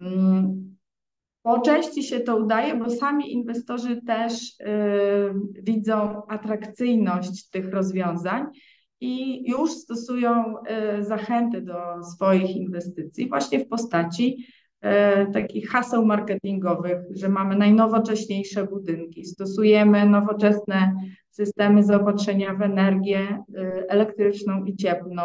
Mm, 0.00 0.72
po 1.42 1.60
części 1.60 2.02
się 2.02 2.20
to 2.20 2.36
udaje, 2.36 2.74
bo 2.74 2.90
sami 2.90 3.32
inwestorzy 3.32 4.02
też 4.02 4.60
y, 4.60 4.64
widzą 5.62 6.26
atrakcyjność 6.26 7.48
tych 7.48 7.70
rozwiązań 7.70 8.46
i 9.00 9.42
już 9.50 9.70
stosują 9.70 10.54
y, 10.98 11.04
zachęty 11.04 11.60
do 11.60 12.02
swoich 12.14 12.56
inwestycji 12.56 13.28
właśnie 13.28 13.58
w 13.58 13.68
postaci 13.68 14.46
takich 15.32 15.68
haseł 15.70 16.06
marketingowych, 16.06 16.98
że 17.10 17.28
mamy 17.28 17.56
najnowocześniejsze 17.56 18.66
budynki, 18.66 19.24
stosujemy 19.24 20.06
nowoczesne 20.06 20.94
systemy 21.30 21.82
zaopatrzenia 21.82 22.54
w 22.54 22.62
energię 22.62 23.18
e, 23.18 23.84
elektryczną 23.88 24.64
i 24.64 24.76
cieplną. 24.76 25.22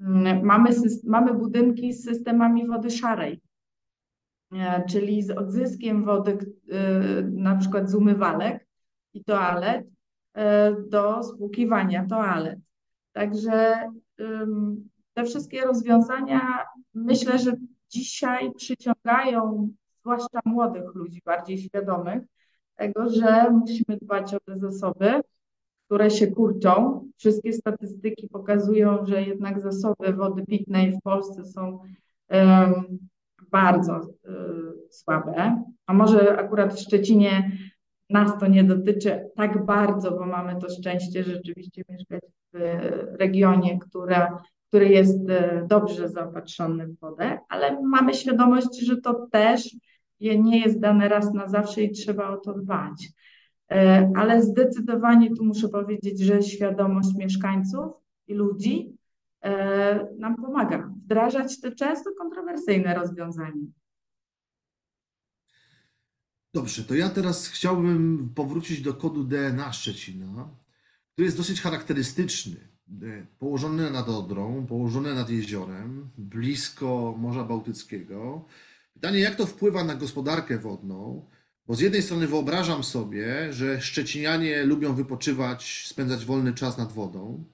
Mm, 0.00 0.42
mamy, 0.44 0.70
mamy 1.04 1.34
budynki 1.34 1.92
z 1.92 2.04
systemami 2.04 2.66
wody 2.66 2.90
szarej, 2.90 3.40
e, 4.52 4.84
czyli 4.88 5.22
z 5.22 5.30
odzyskiem 5.30 6.04
wody, 6.04 6.38
na 7.32 7.56
przykład 7.56 7.90
z 7.90 7.94
umywalek 7.94 8.66
i 9.14 9.24
toalet 9.24 9.86
do 10.88 11.22
spłukiwania 11.22 12.06
toalet. 12.06 12.58
Także 13.12 13.74
te 15.14 15.24
wszystkie 15.24 15.60
rozwiązania 15.60 16.40
myślę, 16.94 17.38
że 17.38 17.52
dzisiaj 17.92 18.52
przyciągają 18.54 19.68
zwłaszcza 20.00 20.40
młodych 20.44 20.94
ludzi, 20.94 21.20
bardziej 21.24 21.58
świadomych 21.58 22.22
tego, 22.76 23.08
że 23.08 23.50
musimy 23.50 23.98
dbać 24.02 24.34
o 24.34 24.40
te 24.40 24.58
zasoby, 24.58 25.20
które 25.86 26.10
się 26.10 26.26
kurczą. 26.26 27.04
Wszystkie 27.16 27.52
statystyki 27.52 28.28
pokazują, 28.28 29.06
że 29.06 29.22
jednak 29.22 29.60
zasoby 29.60 30.12
wody 30.12 30.46
pitnej 30.46 30.92
w 30.92 31.02
Polsce 31.02 31.44
są 31.44 31.78
um, 32.30 32.98
bardzo 33.50 33.92
um, 33.92 34.72
słabe. 34.90 35.64
A 35.86 35.94
może 35.94 36.38
akurat 36.38 36.74
w 36.74 36.80
Szczecinie 36.80 37.52
nas 38.10 38.38
to 38.40 38.46
nie 38.46 38.64
dotyczy 38.64 39.30
tak 39.36 39.64
bardzo, 39.64 40.10
bo 40.10 40.26
mamy 40.26 40.60
to 40.60 40.68
szczęście 40.70 41.24
rzeczywiście 41.24 41.82
mieszkać 41.88 42.22
w 42.52 42.58
regionie, 43.18 43.78
która, 43.78 44.42
który 44.72 44.88
jest 44.88 45.30
e, 45.30 45.66
dobrze 45.68 46.08
zaopatrzony 46.08 46.86
w 46.86 46.98
wodę, 46.98 47.38
ale 47.48 47.82
mamy 47.82 48.14
świadomość, 48.14 48.80
że 48.80 48.96
to 48.96 49.26
też 49.32 49.76
nie 50.20 50.60
jest 50.60 50.80
dane 50.80 51.08
raz 51.08 51.34
na 51.34 51.48
zawsze 51.48 51.82
i 51.82 51.90
trzeba 51.90 52.28
o 52.28 52.36
to 52.36 52.52
dbać. 52.52 53.08
E, 53.70 54.10
ale 54.16 54.42
zdecydowanie 54.42 55.36
tu 55.36 55.44
muszę 55.44 55.68
powiedzieć, 55.68 56.20
że 56.20 56.42
świadomość 56.42 57.14
mieszkańców 57.14 57.92
i 58.26 58.34
ludzi 58.34 58.96
e, 59.42 60.08
nam 60.18 60.36
pomaga 60.36 60.90
wdrażać 61.04 61.60
te 61.60 61.72
często 61.72 62.10
kontrowersyjne 62.18 62.94
rozwiązania. 62.94 63.66
Dobrze, 66.54 66.84
to 66.84 66.94
ja 66.94 67.08
teraz 67.08 67.48
chciałbym 67.48 68.30
powrócić 68.34 68.82
do 68.82 68.94
kodu 68.94 69.24
DNA 69.24 69.72
Szczecina, 69.72 70.48
który 71.12 71.24
jest 71.26 71.36
dosyć 71.36 71.60
charakterystyczny. 71.60 72.71
E, 73.02 73.26
położony 73.38 73.90
nad 73.90 74.08
Odrą, 74.08 74.66
położony 74.66 75.14
nad 75.14 75.30
jeziorem, 75.30 76.08
blisko 76.18 77.14
Morza 77.18 77.44
Bałtyckiego. 77.44 78.44
Pytanie, 78.94 79.18
jak 79.18 79.34
to 79.34 79.46
wpływa 79.46 79.84
na 79.84 79.94
gospodarkę 79.94 80.58
wodną? 80.58 81.24
Bo 81.66 81.74
z 81.74 81.80
jednej 81.80 82.02
strony 82.02 82.26
wyobrażam 82.26 82.84
sobie, 82.84 83.52
że 83.52 83.80
Szczecinianie 83.80 84.64
lubią 84.64 84.94
wypoczywać, 84.94 85.86
spędzać 85.88 86.24
wolny 86.24 86.54
czas 86.54 86.78
nad 86.78 86.92
wodą. 86.92 87.44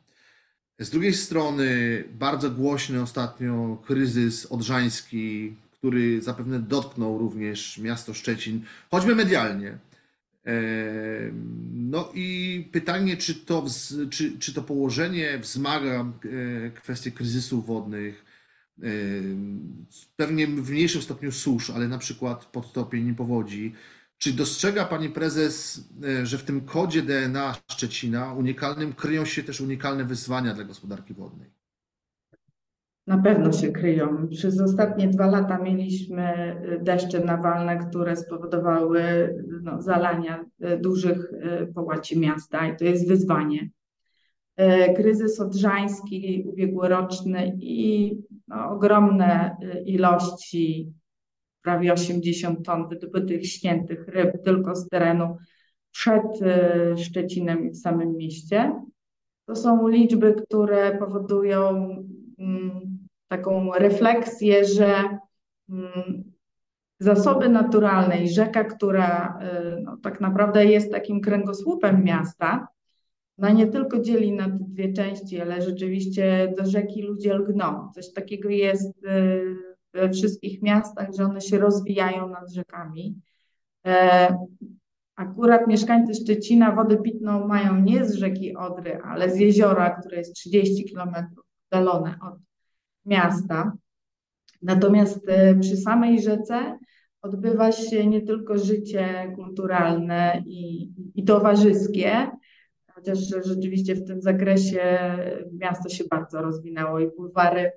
Z 0.79 0.91
drugiej 0.91 1.15
strony 1.15 1.69
bardzo 2.13 2.51
głośny 2.51 3.03
ostatnio 3.03 3.83
kryzys 3.87 4.47
odrzański, 4.47 5.55
który 5.71 6.23
zapewne 6.23 6.61
dotknął 6.61 7.19
również 7.19 7.79
miasto 7.79 8.15
Szczecin, 8.15 8.65
choćby 8.91 9.15
medialnie. 9.15 9.79
No 11.73 12.13
i 12.15 12.69
pytanie, 12.73 13.17
czy 13.17 13.35
to, 13.35 13.67
czy, 14.11 14.39
czy 14.39 14.55
to 14.55 14.63
położenie 14.63 15.39
wzmaga 15.39 16.13
kwestie 16.75 17.11
kryzysów 17.11 17.67
wodnych, 17.67 18.25
pewnie 20.17 20.47
w 20.47 20.71
mniejszym 20.71 21.03
stopniu 21.03 21.33
susz, 21.33 21.71
ale 21.71 21.89
na 21.89 21.99
przykład 21.99 22.45
podtopień 22.45 23.09
i 23.09 23.15
powodzi. 23.15 23.75
Czy 24.19 24.33
dostrzega 24.33 24.85
Pani 24.85 25.09
Prezes, 25.09 25.85
e, 26.05 26.27
że 26.27 26.39
w 26.39 26.45
tym 26.45 26.61
kodzie 26.61 27.03
DNA 27.03 27.57
Szczecina 27.71 28.33
unikalnym 28.33 28.93
kryją 28.93 29.25
się 29.25 29.43
też 29.43 29.61
unikalne 29.61 30.05
wyzwania 30.05 30.55
dla 30.55 30.65
gospodarki 30.65 31.15
wodnej? 31.15 31.58
Na 33.09 33.19
pewno 33.19 33.53
się 33.53 33.73
kryją. 33.73 34.29
Przez 34.29 34.61
ostatnie 34.61 35.09
dwa 35.09 35.27
lata 35.27 35.59
mieliśmy 35.59 36.23
e, 36.23 36.79
deszcze 36.83 37.25
nawalne, 37.25 37.79
które 37.79 38.17
spowodowały 38.17 39.03
no, 39.63 39.83
zalania 39.83 40.45
e, 40.61 40.77
dużych 40.79 41.33
połaci 41.75 42.19
miasta 42.19 42.69
i 42.69 42.77
to 42.77 42.85
jest 42.85 43.09
wyzwanie. 43.09 43.71
Kryzys 44.97 45.41
odrzański 45.41 46.45
ubiegłoroczny 46.47 47.57
i 47.61 48.15
no, 48.49 48.71
ogromne 48.71 49.57
ilości 49.87 50.93
prawie 51.63 51.93
80 51.93 52.67
ton 52.67 52.89
wydobytych 52.89 53.47
śniętych 53.47 54.09
ryb 54.09 54.43
tylko 54.45 54.77
z 54.77 54.89
terenu 54.89 55.37
przed 55.91 56.23
Szczecinem 56.97 57.67
i 57.67 57.71
w 57.71 57.77
samym 57.77 58.17
mieście. 58.17 58.73
To 59.47 59.57
są 59.57 59.89
liczby, 59.89 60.35
które 60.35 60.99
powodują 60.99 61.69
mm, 62.39 62.98
taką 63.29 63.73
refleksję, 63.73 64.65
że 64.65 65.19
mm, 65.71 66.33
zasoby 67.01 67.49
naturalne 67.49 68.23
i 68.23 68.29
rzeka, 68.29 68.65
która 68.65 69.39
e, 69.41 69.77
no, 69.83 69.97
tak 70.03 70.21
naprawdę 70.21 70.65
jest 70.65 70.93
takim 70.93 71.21
kręgosłupem 71.21 72.05
miasta, 72.05 72.69
no 73.39 73.51
nie 73.51 73.67
tylko 73.67 73.99
dzieli 73.99 74.33
na 74.33 74.49
dwie 74.49 74.93
części, 74.93 75.41
ale 75.41 75.63
rzeczywiście 75.63 76.55
do 76.59 76.67
rzeki 76.67 77.03
ludzie 77.03 77.35
lgną. 77.35 77.91
Coś 77.95 78.13
takiego 78.13 78.49
jest 78.49 79.05
e, 79.07 79.41
we 79.95 80.11
wszystkich 80.11 80.63
miastach, 80.63 81.09
że 81.19 81.25
one 81.25 81.41
się 81.41 81.59
rozwijają 81.59 82.29
nad 82.29 82.53
rzekami. 82.53 83.21
E, 83.87 84.37
akurat 85.17 85.67
mieszkańcy 85.67 86.15
Szczecina 86.15 86.73
wodę 86.73 86.97
pitną 86.97 87.47
mają 87.47 87.81
nie 87.81 88.05
z 88.05 88.15
rzeki 88.15 88.57
Odry, 88.57 89.01
ale 89.05 89.31
z 89.31 89.39
jeziora, 89.39 89.91
które 89.91 90.17
jest 90.17 90.35
30 90.35 90.85
kilometrów 90.85 91.45
oddalone 91.71 92.19
od 92.23 92.48
miasta. 93.09 93.73
Natomiast 94.63 95.29
e, 95.29 95.55
przy 95.55 95.77
samej 95.77 96.23
rzece 96.23 96.79
odbywa 97.23 97.73
się 97.73 98.07
nie 98.07 98.23
tylko 98.23 98.59
życie 98.59 99.33
kulturalne 99.37 100.43
i, 100.47 100.91
i 101.15 101.25
towarzyskie, 101.25 102.31
chociaż 102.95 103.19
rzeczywiście 103.45 103.95
w 103.95 104.07
tym 104.07 104.23
zakresie 104.23 105.19
miasto 105.53 105.89
się 105.89 106.05
bardzo 106.11 106.43
rozwinęło 106.43 107.01
i 107.01 107.09
bulwary 107.17 107.73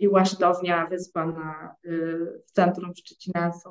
i 0.00 0.08
Łasztownia, 0.08 0.86
wyspa 0.86 1.26
na, 1.26 1.74
y, 1.84 2.42
w 2.46 2.50
centrum 2.52 2.92
Szczecina 2.94 3.52
są 3.52 3.70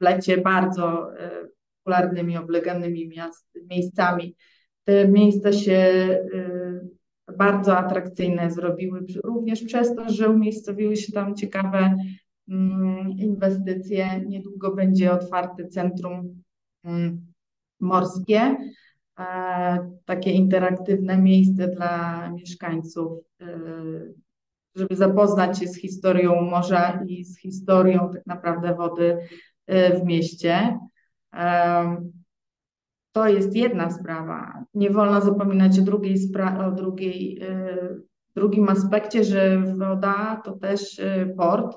w 0.00 0.04
lecie 0.04 0.38
bardzo 0.38 1.14
y, 1.14 1.50
popularnymi, 1.78 2.36
obleganymi 2.36 3.08
miast, 3.08 3.46
miejscami. 3.70 4.36
Te 4.84 5.08
miejsca 5.08 5.52
się 5.52 5.72
y, 6.34 6.97
bardzo 7.36 7.78
atrakcyjne 7.78 8.50
zrobiły, 8.50 9.00
również 9.24 9.62
przez 9.62 9.94
to, 9.94 10.08
że 10.08 10.30
umiejscowiły 10.30 10.96
się 10.96 11.12
tam 11.12 11.34
ciekawe 11.34 11.96
mm, 12.48 13.10
inwestycje. 13.10 14.20
Niedługo 14.26 14.74
będzie 14.74 15.12
otwarte 15.12 15.68
centrum 15.68 16.42
mm, 16.84 17.26
morskie, 17.80 18.56
e, 19.18 19.90
takie 20.04 20.30
interaktywne 20.30 21.18
miejsce 21.18 21.68
dla 21.68 22.30
mieszkańców 22.30 23.18
żeby 24.78 24.96
zapoznać 24.96 25.58
się 25.58 25.68
z 25.68 25.80
historią 25.80 26.42
morza 26.42 27.02
i 27.06 27.24
z 27.24 27.38
historią 27.38 28.10
tak 28.12 28.26
naprawdę 28.26 28.74
wody 28.74 29.18
y, 29.70 30.00
w 30.00 30.04
mieście. 30.04 30.78
To 33.18 33.28
jest 33.28 33.56
jedna 33.56 33.90
sprawa. 33.90 34.64
Nie 34.74 34.90
wolno 34.90 35.20
zapominać 35.20 35.78
o 35.78 35.82
drugiej, 35.82 36.18
o 36.66 36.70
drugiej, 36.70 37.42
y, 37.42 38.02
drugim 38.36 38.68
aspekcie, 38.68 39.24
że 39.24 39.62
woda 39.78 40.42
to 40.44 40.52
też 40.52 40.98
y, 40.98 41.34
port, 41.36 41.76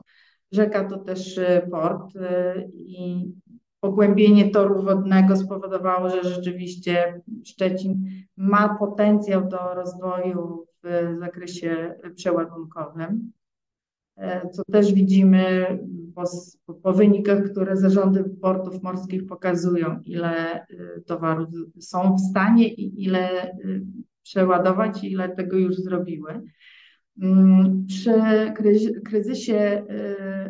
rzeka 0.51 0.85
to 0.85 0.97
też 0.97 1.39
port 1.71 2.13
i 2.73 3.31
pogłębienie 3.79 4.49
toru 4.51 4.83
wodnego 4.83 5.35
spowodowało, 5.35 6.09
że 6.09 6.23
rzeczywiście 6.23 7.21
Szczecin 7.45 8.05
ma 8.37 8.77
potencjał 8.79 9.47
do 9.47 9.73
rozwoju 9.73 10.65
w 10.83 11.15
zakresie 11.19 11.95
przeładunkowym, 12.15 13.31
co 14.51 14.63
też 14.71 14.93
widzimy 14.93 15.65
po, 16.15 16.73
po 16.73 16.93
wynikach, 16.93 17.43
które 17.43 17.77
zarządy 17.77 18.23
portów 18.23 18.83
morskich 18.83 19.25
pokazują, 19.25 19.99
ile 20.05 20.61
e, 20.61 20.65
towarów 21.05 21.49
są 21.79 22.15
w 22.15 22.19
stanie 22.19 22.67
i 22.67 23.03
ile 23.03 23.43
e, 23.43 23.57
przeładować, 24.23 25.03
ile 25.03 25.29
tego 25.29 25.57
już 25.57 25.75
zrobiły. 25.75 26.41
Mm, 27.21 27.85
przy 27.87 28.13
kryzysie 29.05 29.83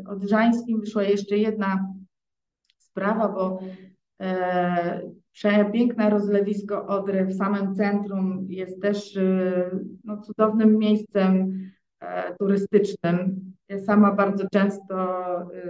odrzańskim 0.08 0.80
wyszła 0.80 1.04
jeszcze 1.04 1.38
jedna 1.38 1.94
sprawa, 2.78 3.30
bo 3.30 3.60
Przepiękne 5.32 6.10
rozlewisko 6.10 6.88
Odry 6.88 7.26
w 7.26 7.34
samym 7.34 7.76
centrum 7.76 8.46
jest 8.50 8.82
też 8.82 9.20
no, 10.04 10.22
cudownym 10.22 10.78
miejscem 10.78 11.32
e, 11.32 11.72
turystycznym. 12.40 13.52
Ja 13.70 13.80
sama 13.80 14.12
bardzo 14.12 14.48
często 14.54 14.96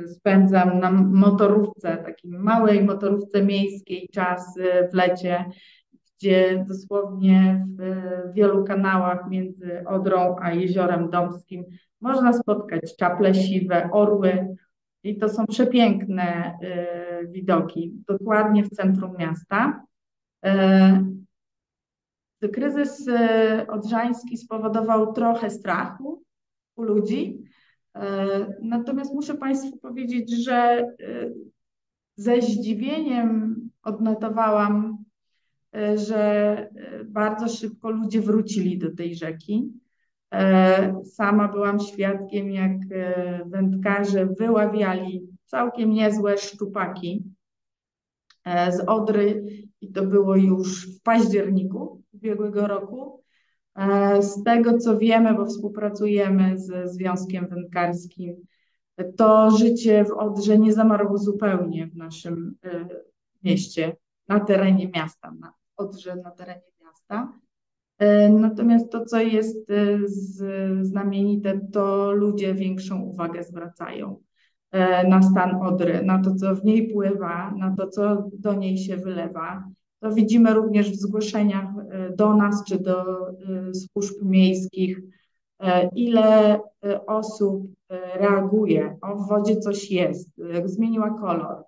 y, 0.03 0.07
spędzam 0.07 0.79
na 0.79 0.91
motorówce, 0.91 1.97
takiej 1.97 2.31
małej 2.31 2.83
motorówce 2.83 3.45
miejskiej 3.45 4.09
czas 4.13 4.57
y, 4.57 4.89
w 4.91 4.93
lecie, 4.93 5.45
gdzie 6.17 6.65
dosłownie 6.67 7.67
w 7.77 8.33
wielu 8.33 8.63
kanałach 8.63 9.29
między 9.29 9.83
Odrą 9.85 10.35
a 10.41 10.51
Jeziorem 10.51 11.09
Domskim 11.09 11.65
można 12.01 12.33
spotkać 12.33 12.95
czaple 12.95 13.33
siwe, 13.33 13.89
orły, 13.91 14.55
i 15.03 15.17
to 15.17 15.29
są 15.29 15.45
przepiękne 15.45 16.57
y, 17.23 17.27
widoki, 17.27 17.93
dokładnie 18.07 18.63
w 18.63 18.69
centrum 18.69 19.17
miasta. 19.17 19.83
Kryzys 22.49 23.07
y, 23.07 23.67
odrzański 23.67 24.37
spowodował 24.37 25.13
trochę 25.13 25.49
strachu 25.49 26.23
u 26.75 26.83
ludzi, 26.83 27.43
natomiast 28.61 29.13
muszę 29.13 29.33
Państwu 29.33 29.77
powiedzieć, 29.77 30.43
że 30.43 30.85
ze 32.15 32.41
zdziwieniem 32.41 33.55
odnotowałam 33.83 34.97
że 35.95 36.69
bardzo 37.05 37.47
szybko 37.47 37.89
ludzie 37.89 38.21
wrócili 38.21 38.77
do 38.77 38.95
tej 38.95 39.15
rzeki. 39.15 39.71
Sama 41.03 41.47
byłam 41.47 41.79
świadkiem, 41.79 42.51
jak 42.51 42.71
wędkarze 43.45 44.25
wyławiali 44.25 45.27
całkiem 45.45 45.89
niezłe 45.89 46.37
szczupaki 46.37 47.23
z 48.45 48.79
Odry 48.87 49.43
i 49.81 49.91
to 49.91 50.03
było 50.05 50.35
już 50.35 50.97
w 50.97 51.01
październiku 51.01 52.00
ubiegłego 52.21 52.67
roku. 52.67 53.23
Z 54.19 54.43
tego 54.43 54.77
co 54.77 54.97
wiemy, 54.97 55.33
bo 55.33 55.45
współpracujemy 55.45 56.57
ze 56.57 56.87
Związkiem 56.87 57.47
Wędkarskim, 57.47 58.35
to 59.17 59.51
życie 59.51 60.05
w 60.05 60.11
Odrze 60.11 60.59
nie 60.59 60.73
zamarło 60.73 61.17
zupełnie 61.17 61.87
w 61.87 61.95
naszym 61.95 62.55
mieście, 63.43 63.95
na 64.27 64.39
terenie 64.39 64.89
miasta, 64.95 65.31
na 65.39 65.53
Odrze, 65.77 66.15
na 66.15 66.31
terenie 66.31 66.71
miasta. 66.83 67.33
Natomiast 68.29 68.91
to, 68.91 69.05
co 69.05 69.21
jest 69.21 69.71
znamienite, 70.81 71.59
to 71.73 72.11
ludzie 72.11 72.53
większą 72.53 73.01
uwagę 73.01 73.43
zwracają 73.43 74.21
na 75.07 75.21
stan 75.21 75.55
Odry, 75.55 76.03
na 76.03 76.21
to, 76.21 76.35
co 76.35 76.55
w 76.55 76.63
niej 76.63 76.93
pływa, 76.93 77.53
na 77.57 77.75
to, 77.75 77.87
co 77.87 78.29
do 78.33 78.53
niej 78.53 78.77
się 78.77 78.97
wylewa. 78.97 79.63
To 80.01 80.11
widzimy 80.11 80.53
również 80.53 80.91
w 80.91 80.95
zgłoszeniach 80.95 81.67
do 82.15 82.33
nas 82.33 82.63
czy 82.67 82.79
do 82.79 83.05
służb 83.73 84.15
miejskich, 84.21 84.99
ile 85.95 86.59
osób 87.07 87.67
reaguje, 88.15 88.97
o 89.01 89.15
w 89.15 89.27
wodzie 89.27 89.57
coś 89.57 89.91
jest, 89.91 90.41
zmieniła 90.65 91.09
kolor. 91.09 91.63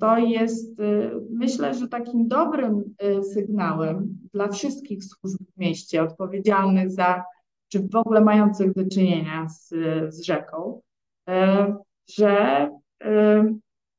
To 0.00 0.18
jest, 0.18 0.82
myślę, 1.30 1.74
że 1.74 1.88
takim 1.88 2.28
dobrym 2.28 2.94
sygnałem 3.34 4.18
dla 4.32 4.48
wszystkich 4.48 5.04
służb 5.04 5.38
w 5.56 5.60
mieście 5.60 6.02
odpowiedzialnych 6.02 6.90
za, 6.90 7.24
czy 7.68 7.88
w 7.88 7.96
ogóle 7.96 8.20
mających 8.20 8.74
do 8.74 8.88
czynienia 8.88 9.48
z, 9.48 9.68
z 10.14 10.22
rzeką, 10.22 10.80
że 12.08 12.68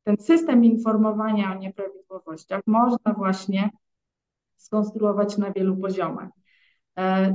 ten 0.05 0.17
system 0.17 0.65
informowania 0.65 1.51
o 1.51 1.59
nieprawidłowościach 1.59 2.61
można 2.65 3.13
właśnie 3.17 3.69
skonstruować 4.55 5.37
na 5.37 5.51
wielu 5.51 5.77
poziomach. 5.77 6.29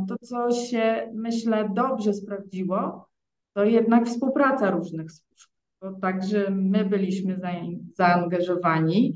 To, 0.09 0.19
co 0.23 0.51
się 0.51 1.11
myślę 1.15 1.71
dobrze 1.75 2.15
sprawdziło, 2.15 3.09
to 3.53 3.65
jednak 3.65 4.07
współpraca 4.07 4.71
różnych 4.71 5.13
służb. 5.13 5.51
To 5.81 5.93
także 5.93 6.51
my 6.51 6.85
byliśmy 6.85 7.41
zaangażowani 7.95 9.15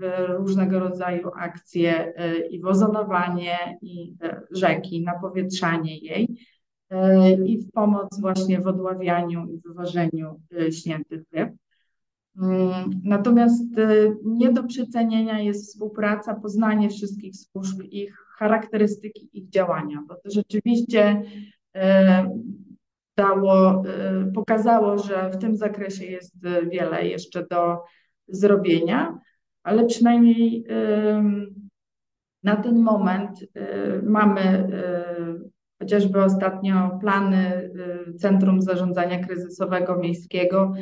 w 0.00 0.28
różnego 0.28 0.78
rodzaju 0.78 1.30
akcje 1.36 2.12
i 2.50 2.60
w 2.60 2.66
ozonowanie 2.66 3.78
i 3.82 4.14
rzeki, 4.50 5.02
napowietrzanie 5.02 5.98
jej 5.98 6.28
i 7.46 7.58
w 7.58 7.70
pomoc 7.72 8.20
właśnie 8.20 8.60
w 8.60 8.66
odławianiu 8.66 9.46
i 9.46 9.60
wyważeniu 9.60 10.40
śniętych 10.70 11.22
ryb. 11.32 11.50
Natomiast 13.04 13.64
nie 14.24 14.52
do 14.52 14.64
przecenienia 14.64 15.40
jest 15.40 15.66
współpraca, 15.66 16.34
poznanie 16.34 16.90
wszystkich 16.90 17.36
służb, 17.36 17.82
ich 17.90 18.26
charakterystyki, 18.38 19.30
ich 19.32 19.48
działania, 19.48 20.02
bo 20.08 20.14
to 20.14 20.30
rzeczywiście 20.30 21.22
dało, 23.16 23.82
pokazało, 24.34 24.98
że 24.98 25.30
w 25.30 25.38
tym 25.38 25.56
zakresie 25.56 26.06
jest 26.06 26.34
wiele 26.70 27.06
jeszcze 27.06 27.46
do 27.50 27.78
zrobienia, 28.28 29.18
ale 29.62 29.86
przynajmniej 29.86 30.64
na 32.42 32.56
ten 32.56 32.78
moment 32.78 33.44
mamy 34.02 34.68
chociażby 35.78 36.24
ostatnio 36.24 36.98
plany 37.00 37.70
Centrum 38.18 38.62
Zarządzania 38.62 39.26
Kryzysowego 39.26 39.96
Miejskiego 39.96 40.72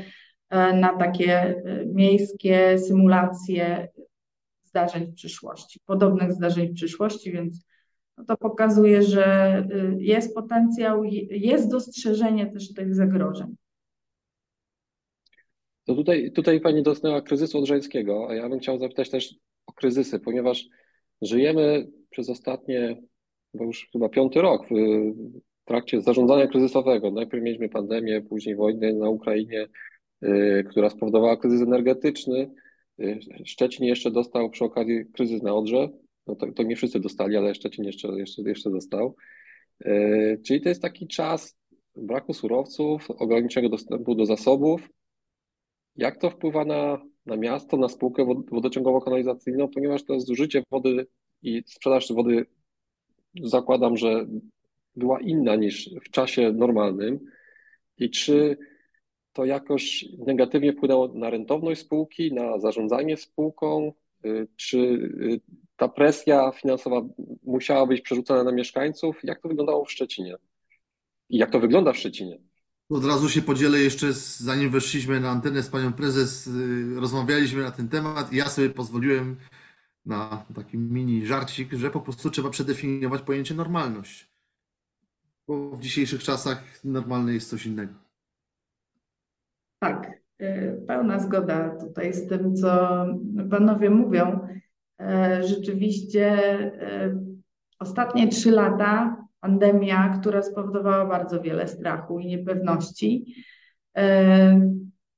na 0.51 0.97
takie 0.99 1.63
miejskie 1.87 2.79
symulacje 2.79 3.89
zdarzeń 4.63 5.07
w 5.07 5.15
przyszłości, 5.15 5.81
podobnych 5.87 6.33
zdarzeń 6.33 6.69
w 6.69 6.75
przyszłości, 6.75 7.33
więc 7.33 7.67
no 8.17 8.25
to 8.25 8.37
pokazuje, 8.37 9.03
że 9.03 9.69
jest 9.99 10.35
potencjał, 10.35 11.05
jest 11.31 11.71
dostrzeżenie 11.71 12.47
też 12.47 12.73
tych 12.73 12.95
zagrożeń. 12.95 13.57
To 15.85 15.95
tutaj, 15.95 16.33
tutaj 16.33 16.61
Pani 16.61 16.83
dotknęła 16.83 17.23
kryzysu 17.23 17.59
odrzańskiego, 17.59 18.27
a 18.31 18.35
ja 18.35 18.49
bym 18.49 18.59
chciał 18.59 18.79
zapytać 18.79 19.11
też 19.11 19.35
o 19.67 19.73
kryzysy, 19.73 20.21
ponieważ 20.21 20.67
żyjemy 21.23 21.87
przez 22.11 22.31
ostatnie, 22.31 23.03
bo 23.55 23.65
już 23.65 23.89
chyba 23.93 24.09
piąty 24.09 24.41
rok 24.41 24.67
w 24.69 25.65
trakcie 25.65 26.01
zarządzania 26.01 26.47
kryzysowego. 26.47 27.11
Najpierw 27.11 27.43
mieliśmy 27.43 27.69
pandemię, 27.69 28.23
później 28.23 28.57
wojnę 28.57 28.93
na 28.93 29.09
Ukrainie, 29.09 29.69
która 30.71 30.91
spowodowała 30.91 31.37
kryzys 31.37 31.63
energetyczny. 31.63 32.51
Szczecin 33.45 33.87
jeszcze 33.87 34.11
dostał 34.11 34.51
przy 34.51 34.65
okazji 34.65 35.05
kryzys 35.13 35.43
na 35.43 35.55
Odrze. 35.55 35.89
No 36.27 36.37
to, 36.37 36.53
to 36.53 36.63
nie 36.63 36.77
wszyscy 36.77 37.01
dostali, 37.01 37.37
ale 37.37 37.55
Szczecin 37.55 37.85
jeszcze, 37.85 38.09
jeszcze, 38.09 38.43
jeszcze 38.43 38.71
dostał. 38.71 39.17
Czyli 40.47 40.61
to 40.61 40.69
jest 40.69 40.83
taki 40.83 41.09
czas 41.09 41.57
braku 41.97 42.35
surowców, 42.35 43.11
ograniczonego 43.11 43.69
dostępu 43.69 44.15
do 44.15 44.27
zasobów. 44.27 44.89
Jak 45.97 46.19
to 46.19 46.31
wpływa 46.31 46.65
na, 46.65 47.03
na 47.27 47.37
miasto, 47.37 47.77
na 47.77 47.89
spółkę 47.89 48.25
wodociągowo-kanalizacyjną, 48.53 49.69
ponieważ 49.75 50.05
to 50.05 50.21
zużycie 50.21 50.63
wody 50.71 51.07
i 51.43 51.63
sprzedaż 51.67 52.13
wody 52.13 52.47
zakładam, 53.43 53.97
że 53.97 54.27
była 54.97 55.21
inna 55.21 55.57
niż 55.57 55.91
w 56.05 56.11
czasie 56.11 56.53
normalnym. 56.53 57.21
I 57.99 58.11
czy 58.11 58.57
to 59.33 59.45
jakoś 59.45 60.05
negatywnie 60.19 60.73
wpłynęło 60.73 61.09
na 61.15 61.31
rentowność 61.31 61.81
spółki, 61.81 62.35
na 62.35 62.59
zarządzanie 62.59 63.17
spółką? 63.17 63.93
Czy 64.57 65.11
ta 65.77 65.89
presja 65.89 66.53
finansowa 66.53 67.03
musiała 67.43 67.87
być 67.87 68.01
przerzucona 68.01 68.45
na 68.45 68.53
mieszkańców? 68.53 69.21
Jak 69.25 69.41
to 69.41 69.49
wyglądało 69.49 69.85
w 69.85 69.93
Szczecinie? 69.93 70.37
I 71.29 71.39
jak 71.39 71.51
to 71.51 71.61
wygląda 71.61 71.93
w 71.93 71.97
Szczecinie? 71.97 72.39
Od 72.91 73.05
razu 73.05 73.29
się 73.29 73.43
podzielę 73.43 73.79
jeszcze, 73.79 74.13
zanim 74.13 74.71
weszliśmy 74.71 75.21
na 75.21 75.31
antenę 75.31 75.63
z 75.63 75.69
panią 75.69 75.93
prezes, 75.93 76.51
rozmawialiśmy 76.97 77.63
na 77.63 77.71
ten 77.71 77.89
temat 77.89 78.33
i 78.33 78.37
ja 78.37 78.49
sobie 78.49 78.71
pozwoliłem 78.71 79.37
na 80.07 80.47
taki 80.55 80.79
mini 80.79 81.27
żarcik, 81.27 81.73
że 81.73 81.91
po 81.91 82.01
prostu 82.01 82.31
trzeba 82.31 82.51
przedefiniować 82.51 83.23
pojęcie 83.23 83.55
normalność. 83.55 84.31
Bo 85.49 85.71
w 85.71 85.81
dzisiejszych 85.81 86.23
czasach 86.23 86.65
normalne 86.85 87.35
jest 87.35 87.51
coś 87.51 87.67
innego. 87.67 87.95
Tak, 89.81 90.13
pełna 90.87 91.19
zgoda 91.19 91.77
tutaj 91.81 92.13
z 92.13 92.29
tym, 92.29 92.55
co 92.55 93.07
panowie 93.51 93.91
mówią. 93.91 94.41
Rzeczywiście 95.41 96.39
ostatnie 97.79 98.29
trzy 98.29 98.51
lata 98.51 99.17
pandemia, 99.41 100.19
która 100.21 100.43
spowodowała 100.43 101.07
bardzo 101.07 101.41
wiele 101.41 101.69
strachu 101.69 102.19
i 102.19 102.27
niepewności 102.27 103.35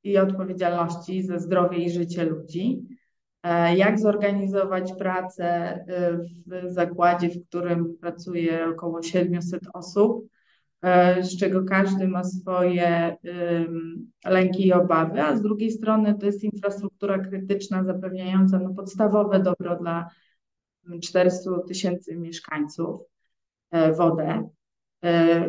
i 0.05 0.19
odpowiedzialności 0.19 1.23
za 1.23 1.39
zdrowie 1.39 1.79
i 1.79 1.91
życie 1.91 2.25
ludzi. 2.25 2.83
Jak 3.77 4.01
zorganizować 4.01 4.93
pracę 4.93 5.79
w 6.47 6.71
zakładzie, 6.71 7.29
w 7.29 7.49
którym 7.49 7.97
pracuje 8.01 8.69
około 8.69 9.03
700 9.03 9.61
osób, 9.75 10.32
z 11.21 11.39
czego 11.39 11.65
każdy 11.65 12.09
ma 12.09 12.25
swoje 12.25 13.17
lęki 14.25 14.67
i 14.67 14.73
obawy, 14.73 15.23
a 15.23 15.37
z 15.37 15.43
drugiej 15.43 15.71
strony 15.71 16.15
to 16.19 16.27
jest 16.27 16.45
infrastruktura 16.45 17.19
krytyczna 17.19 17.85
zapewniająca 17.85 18.59
no, 18.59 18.75
podstawowe 18.75 19.41
dobro 19.43 19.77
dla 19.77 20.09
400 21.03 21.51
tysięcy 21.69 22.17
mieszkańców, 22.17 23.01
wodę. 23.97 24.49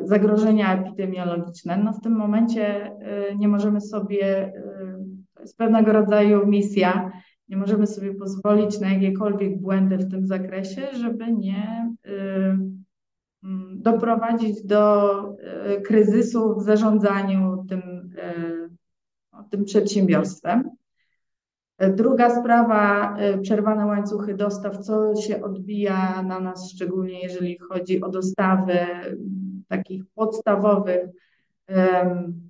Zagrożenia 0.04 0.82
epidemiologiczne, 0.82 1.78
no 1.78 1.94
w 1.94 2.02
tym 2.02 2.16
momencie 2.16 2.92
nie 3.38 3.48
możemy 3.48 3.82
sobie, 3.82 4.54
to 5.34 5.42
jest 5.42 5.58
pewnego 5.58 5.94
rodzaju 5.94 6.48
misja, 6.48 7.12
nie 7.50 7.58
możemy 7.58 7.88
sobie 7.88 8.14
pozwolić 8.14 8.80
na 8.80 8.94
jakiekolwiek 8.94 9.62
błędy 9.62 9.98
w 9.98 10.12
tym 10.12 10.28
zakresie, 10.28 10.82
żeby 10.94 11.32
nie 11.32 11.94
doprowadzić 13.74 14.64
do 14.64 15.14
kryzysu 15.86 16.56
w 16.56 16.64
zarządzaniu 16.64 17.66
tym, 17.70 17.82
tym 19.50 19.66
przedsiębiorstwem. 19.66 20.70
Druga 21.96 22.42
sprawa, 22.42 23.16
przerwane 23.42 23.86
łańcuchy 23.86 24.34
dostaw, 24.34 24.78
co 24.78 25.16
się 25.16 25.44
odbija 25.44 26.24
na 26.24 26.40
nas, 26.40 26.72
szczególnie 26.72 27.22
jeżeli 27.22 27.58
chodzi 27.58 28.02
o 28.02 28.10
dostawy 28.10 28.78
takich 29.68 30.04
podstawowych 30.16 31.10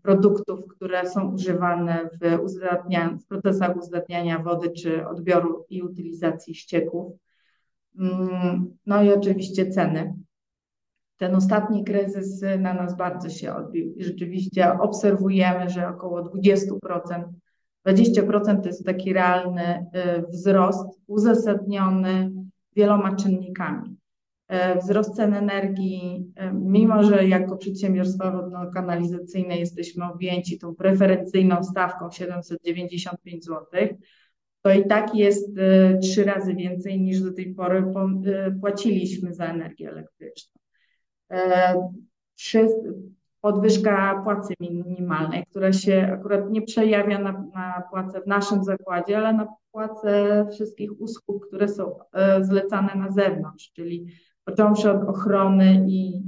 produktów, 0.02 0.68
które 0.68 1.10
są 1.10 1.34
używane 1.34 2.10
w, 2.22 2.38
w 3.24 3.28
procesach 3.28 3.78
uzdatniania 3.78 4.40
wody 4.40 4.72
czy 4.72 5.08
odbioru 5.08 5.66
i 5.70 5.82
utylizacji 5.82 6.56
ścieków. 6.56 7.14
Mm, 8.00 8.78
no 8.86 9.04
i 9.04 9.14
oczywiście 9.14 9.72
ceny. 9.72 10.14
Ten 11.24 11.36
ostatni 11.36 11.84
kryzys 11.84 12.42
na 12.60 12.74
nas 12.74 12.98
bardzo 12.98 13.30
się 13.30 13.54
odbił 13.56 13.94
i 13.94 14.04
rzeczywiście 14.04 14.80
obserwujemy, 14.80 15.70
że 15.70 15.88
około 15.88 16.22
20%, 16.22 17.24
20% 17.88 18.62
to 18.62 18.68
jest 18.68 18.86
taki 18.86 19.14
realny 19.14 19.86
y, 19.96 20.22
wzrost 20.32 21.00
uzasadniony 21.08 22.32
wieloma 22.76 23.16
czynnikami. 23.16 23.98
E, 24.48 24.80
wzrost 24.80 25.16
cen 25.16 25.34
energii, 25.34 26.32
e, 26.36 26.54
mimo 26.54 27.04
że 27.04 27.28
jako 27.28 27.58
przedsiębiorstwa 27.58 28.32
wodno-kanalizacyjne 28.32 29.58
jesteśmy 29.58 30.06
objęci 30.06 30.60
tą 30.60 30.76
preferencyjną 30.76 31.64
stawką 31.64 32.12
795 32.12 33.46
zł, 33.46 33.66
to 34.62 34.74
i 34.74 34.88
tak 34.88 35.16
jest 35.16 35.56
trzy 36.02 36.24
razy 36.24 36.56
więcej 36.56 37.02
niż 37.02 37.22
do 37.22 37.34
tej 37.34 37.56
pory 37.56 37.84
płaciliśmy 38.62 39.34
za 39.34 39.46
energię 39.46 39.90
elektryczną. 39.90 40.63
Podwyżka 43.42 44.22
płacy 44.24 44.54
minimalnej, 44.60 45.46
która 45.50 45.74
się 45.74 46.10
akurat 46.14 46.50
nie 46.50 46.62
przejawia 46.62 47.20
na, 47.20 47.32
na 47.32 47.84
płacę 47.90 48.22
w 48.22 48.28
naszym 48.28 48.64
zakładzie, 48.64 49.18
ale 49.18 49.34
na 49.34 49.48
płacę 49.72 50.46
wszystkich 50.52 51.02
usług, 51.02 51.48
które 51.48 51.68
są 51.68 52.00
zlecane 52.42 52.96
na 52.96 53.12
zewnątrz, 53.12 53.72
czyli 53.72 54.06
począwszy 54.46 54.92
od 54.92 55.04
ochrony 55.10 55.86
i 55.88 56.24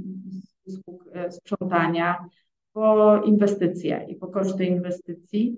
usług 0.66 1.04
e, 1.12 1.30
sprzątania, 1.30 2.28
po 2.76 3.20
inwestycje 3.24 4.06
i 4.08 4.16
po 4.16 4.26
koszty 4.26 4.64
inwestycji. 4.64 5.56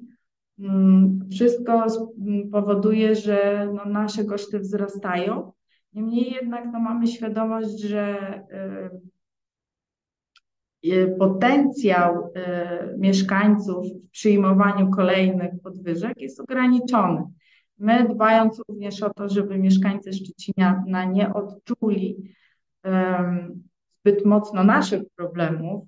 Mm, 0.58 1.20
wszystko 1.32 1.86
mm, 2.20 2.50
powoduje, 2.50 3.14
że 3.14 3.68
no, 3.74 3.84
nasze 3.84 4.24
koszty 4.24 4.58
wzrastają. 4.58 5.52
Niemniej 5.92 6.32
jednak 6.32 6.64
no, 6.72 6.80
mamy 6.80 7.06
świadomość, 7.06 7.80
że 7.80 8.00
e, 8.00 8.46
e, 8.50 8.90
potencjał 11.18 12.32
mieszkańców 12.98 13.86
w 13.86 14.10
przyjmowaniu 14.10 14.90
kolejnych 14.90 15.50
podwyżek 15.62 16.20
jest 16.20 16.40
ograniczony. 16.40 17.22
My 17.78 18.08
dbając 18.08 18.62
również 18.68 19.02
o 19.02 19.10
to, 19.14 19.28
żeby 19.28 19.58
mieszkańcy 19.58 20.12
Szczecina 20.12 20.84
nie 21.12 21.34
odczuli 21.34 22.16
zbyt 24.00 24.24
mocno 24.24 24.64
naszych 24.64 25.02
problemów, 25.16 25.84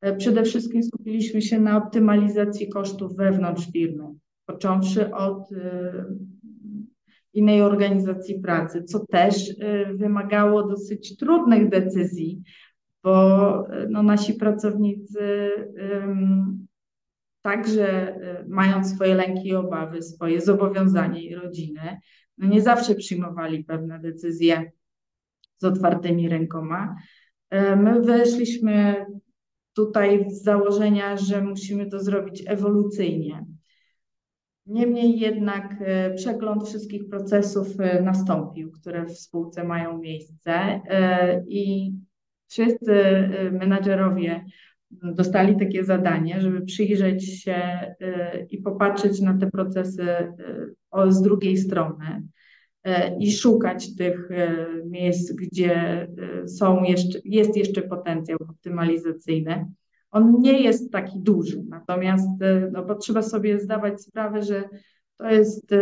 e, 0.00 0.16
przede 0.16 0.42
wszystkim 0.42 0.82
skupiliśmy 0.82 1.42
się 1.42 1.60
na 1.60 1.76
optymalizacji 1.76 2.68
kosztów 2.68 3.16
wewnątrz 3.16 3.72
firmy, 3.72 4.04
począwszy 4.46 5.14
od 5.14 5.48
innej 7.34 7.62
organizacji 7.62 8.40
pracy, 8.40 8.82
co 8.84 9.06
też 9.06 9.56
wymagało 9.94 10.68
dosyć 10.68 11.16
trudnych 11.16 11.68
decyzji, 11.68 12.42
bo 13.02 13.66
no, 13.88 14.02
nasi 14.02 14.34
pracownicy 14.34 15.50
także 17.42 18.18
mają 18.48 18.84
swoje 18.84 19.14
lęki 19.14 19.48
i 19.48 19.54
obawy, 19.54 20.02
swoje 20.02 20.40
zobowiązania 20.40 21.20
i 21.20 21.34
rodziny, 21.34 22.00
no 22.38 22.48
nie 22.48 22.62
zawsze 22.62 22.94
przyjmowali 22.94 23.64
pewne 23.64 23.98
decyzje 23.98 24.72
z 25.58 25.64
otwartymi 25.64 26.28
rękoma. 26.28 26.96
E, 27.50 27.76
my 27.76 28.02
weszliśmy 28.02 29.06
tutaj 29.74 30.30
z 30.30 30.42
założenia, 30.42 31.16
że 31.16 31.42
musimy 31.42 31.86
to 31.86 32.00
zrobić 32.00 32.42
ewolucyjnie. 32.46 33.46
Niemniej 34.66 35.18
jednak 35.18 35.74
e, 35.80 36.14
przegląd 36.14 36.68
wszystkich 36.68 37.08
procesów 37.08 37.80
e, 37.80 38.02
nastąpił, 38.02 38.70
które 38.70 39.06
w 39.06 39.18
spółce 39.18 39.64
mają 39.64 39.98
miejsce 39.98 40.80
i 41.48 41.92
wszyscy 42.48 42.94
menadżerowie 43.52 44.44
dostali 44.90 45.56
takie 45.58 45.84
zadanie, 45.84 46.40
żeby 46.40 46.60
przyjrzeć 46.60 47.42
się 47.42 47.62
i 48.50 48.58
popatrzeć 48.58 49.20
na 49.20 49.38
te 49.38 49.50
procesy 49.50 50.06
z 51.08 51.22
drugiej 51.22 51.56
strony. 51.56 52.22
I 53.18 53.32
szukać 53.32 53.96
tych 53.96 54.28
miejsc, 54.86 55.32
gdzie 55.32 56.06
są 56.46 56.82
jeszcze, 56.82 57.18
jest 57.24 57.56
jeszcze 57.56 57.82
potencjał 57.82 58.38
optymalizacyjny. 58.48 59.66
On 60.10 60.40
nie 60.40 60.62
jest 60.62 60.92
taki 60.92 61.20
duży, 61.20 61.62
natomiast 61.68 62.28
no, 62.72 62.84
bo 62.84 62.94
trzeba 62.94 63.22
sobie 63.22 63.60
zdawać 63.60 64.02
sprawę, 64.02 64.42
że 64.42 64.64
to 65.18 65.30
jest 65.30 65.74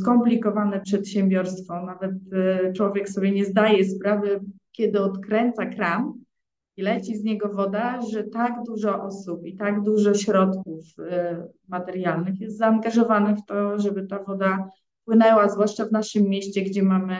skomplikowane 0.00 0.80
przedsiębiorstwo. 0.80 1.86
Nawet 1.86 2.14
człowiek 2.76 3.08
sobie 3.08 3.32
nie 3.32 3.44
zdaje 3.44 3.84
sprawy, 3.84 4.40
kiedy 4.78 5.00
odkręca 5.02 5.66
kran 5.66 6.12
i 6.76 6.82
leci 6.82 7.16
z 7.16 7.24
niego 7.24 7.48
woda, 7.48 8.00
że 8.12 8.24
tak 8.24 8.62
dużo 8.66 9.02
osób 9.02 9.46
i 9.46 9.56
tak 9.56 9.82
dużo 9.82 10.14
środków 10.14 10.84
materialnych 11.68 12.40
jest 12.40 12.58
zaangażowanych 12.58 13.38
w 13.38 13.44
to, 13.44 13.78
żeby 13.78 14.06
ta 14.06 14.24
woda 14.24 14.68
wpłynęła, 15.02 15.48
zwłaszcza 15.48 15.84
w 15.84 15.92
naszym 15.92 16.28
mieście, 16.28 16.62
gdzie 16.62 16.82
mamy 16.82 17.18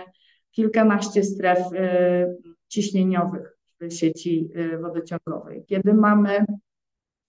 kilkanaście 0.50 1.24
stref 1.24 1.58
y, 1.72 2.36
ciśnieniowych 2.68 3.56
w 3.80 3.92
sieci 3.92 4.50
y, 4.56 4.78
wodociągowej. 4.78 5.64
Kiedy 5.66 5.94
mamy 5.94 6.44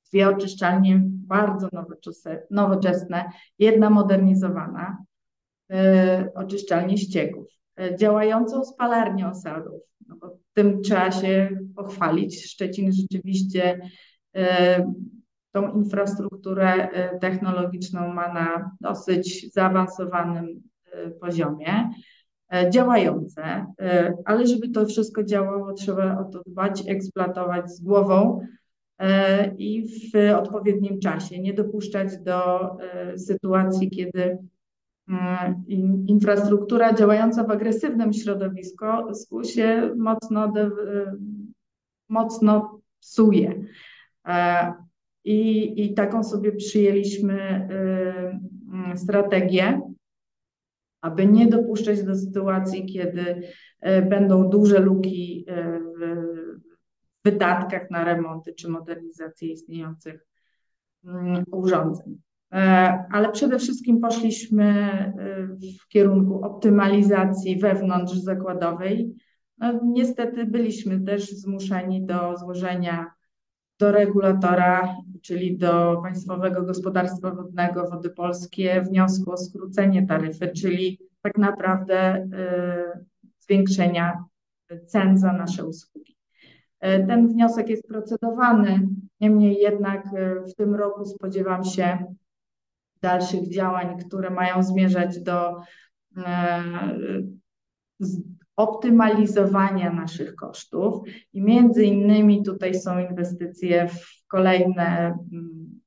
dwie 0.09 0.29
oczyszczalnie 0.29 1.01
bardzo 1.05 1.69
nowoczesne, 2.51 3.31
jedna 3.59 3.89
modernizowana, 3.89 4.97
y, 5.71 5.75
oczyszczalnię 6.33 6.97
ścieków, 6.97 7.58
działającą 7.99 8.63
spalarnię 8.63 9.27
osadów. 9.27 9.81
No 10.07 10.15
bo 10.21 10.37
tym 10.53 10.81
trzeba 10.81 11.11
się 11.11 11.49
pochwalić. 11.75 12.45
Szczecin 12.45 12.91
rzeczywiście 12.91 13.79
tą 15.51 15.73
infrastrukturę 15.73 16.89
e, 16.89 17.19
technologiczną 17.19 18.13
ma 18.13 18.33
na 18.33 18.71
dosyć 18.81 19.53
zaawansowanym 19.53 20.61
e, 20.91 21.11
poziomie, 21.11 21.89
e, 22.53 22.69
działające, 22.69 23.65
ale 24.25 24.47
żeby 24.47 24.69
to 24.69 24.85
wszystko 24.85 25.23
działało, 25.23 25.73
trzeba 25.73 26.19
o 26.19 26.23
to 26.23 26.41
dbać, 26.47 26.83
eksploatować 26.87 27.71
z 27.71 27.81
głową 27.81 28.41
i 29.57 29.87
w 29.87 30.37
odpowiednim 30.37 30.99
czasie. 30.99 31.39
Nie 31.39 31.53
dopuszczać 31.53 32.17
do 32.17 32.69
sytuacji, 33.17 33.89
kiedy 33.89 34.37
infrastruktura 36.07 36.93
działająca 36.93 37.43
w 37.43 37.51
agresywnym 37.51 38.13
środowisku 38.13 39.43
się 39.43 39.93
mocno, 39.97 40.53
mocno 42.09 42.81
psuje. 42.99 43.63
I, 45.23 45.73
i 45.85 45.93
taką 45.93 46.23
sobie 46.23 46.51
przyjęliśmy 46.51 47.67
strategię, 48.95 49.81
aby 51.01 51.25
nie 51.25 51.47
dopuszczać 51.47 52.03
do 52.03 52.15
sytuacji, 52.15 52.85
kiedy 52.85 53.41
będą 54.09 54.49
duże 54.49 54.79
luki 54.79 55.45
w 57.19 57.23
wydatkach 57.25 57.91
na 57.91 58.03
remonty 58.03 58.53
czy 58.53 58.69
modernizację 58.69 59.51
istniejących 59.51 60.27
urządzeń. 61.51 62.21
Ale 63.11 63.31
przede 63.31 63.59
wszystkim 63.59 63.99
poszliśmy 63.99 64.73
w 65.81 65.87
kierunku 65.87 66.45
optymalizacji 66.45 67.59
wewnątrz 67.59 68.13
zakładowej. 68.13 69.13
No, 69.57 69.79
niestety 69.83 70.45
byliśmy 70.45 71.01
też 71.01 71.29
zmuszeni 71.31 72.05
do 72.05 72.37
złożenia 72.37 73.11
do 73.79 73.91
regulatora, 73.91 74.95
czyli 75.21 75.57
do 75.57 75.99
Państwowego 76.03 76.63
Gospodarstwa 76.63 77.31
Wodnego 77.31 77.89
Wody 77.89 78.09
Polskie 78.09 78.81
wniosku 78.81 79.31
o 79.31 79.37
skrócenie 79.37 80.07
taryfy, 80.07 80.51
czyli 80.55 80.99
tak 81.21 81.37
naprawdę 81.37 82.15
y, 82.15 83.05
zwiększenia 83.39 84.23
cen 84.85 85.17
za 85.17 85.33
nasze 85.33 85.65
usługi. 85.65 86.17
Y, 86.85 87.05
ten 87.07 87.27
wniosek 87.27 87.69
jest 87.69 87.87
procedowany, 87.87 88.87
niemniej 89.21 89.55
jednak 89.55 90.05
y, 90.05 90.51
w 90.51 90.55
tym 90.55 90.75
roku 90.75 91.05
spodziewam 91.05 91.63
się 91.63 92.15
dalszych 93.01 93.49
działań, 93.49 93.97
które 93.99 94.29
mają 94.29 94.63
zmierzać 94.63 95.19
do 95.19 95.55
optymalizowania 98.55 99.93
naszych 99.93 100.35
kosztów 100.35 101.09
i 101.33 101.41
między 101.41 101.83
innymi 101.83 102.43
tutaj 102.43 102.75
są 102.75 102.99
inwestycje 102.99 103.87
w 103.87 104.27
kolejne 104.27 105.17
mm, 105.33 105.79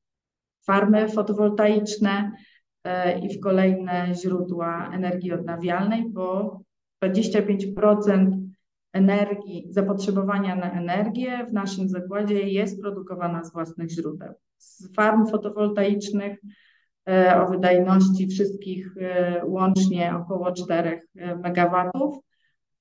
farmy 0.66 1.08
fotowoltaiczne 1.08 2.32
e, 2.84 3.18
i 3.18 3.38
w 3.38 3.40
kolejne 3.40 4.14
źródła 4.14 4.90
energii 4.92 5.32
odnawialnej, 5.32 6.04
bo 6.08 6.60
25% 7.04 8.42
energii, 8.92 9.66
zapotrzebowania 9.70 10.56
na 10.56 10.72
energię 10.72 11.46
w 11.48 11.52
naszym 11.52 11.88
zakładzie 11.88 12.42
jest 12.42 12.80
produkowana 12.80 13.44
z 13.44 13.52
własnych 13.52 13.90
źródeł. 13.90 14.34
Z 14.58 14.94
farm 14.94 15.26
fotowoltaicznych 15.26 16.38
o 17.42 17.50
wydajności 17.50 18.26
wszystkich 18.26 18.94
łącznie 19.44 20.14
około 20.16 20.52
4 20.52 21.00
MW, 21.14 21.90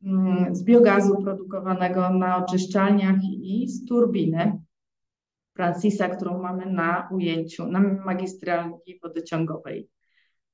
mm, 0.03 0.55
z 0.55 0.63
biogazu 0.63 1.21
produkowanego 1.23 2.10
na 2.10 2.38
oczyszczalniach 2.38 3.17
i 3.23 3.67
z 3.67 3.86
turbiny 3.86 4.62
Francisa, 5.55 6.10
którą 6.10 6.41
mamy 6.41 6.65
na 6.65 7.10
ujęciu, 7.12 7.67
na 7.67 7.79
magistrali 7.79 8.99
wodociągowej. 9.03 9.89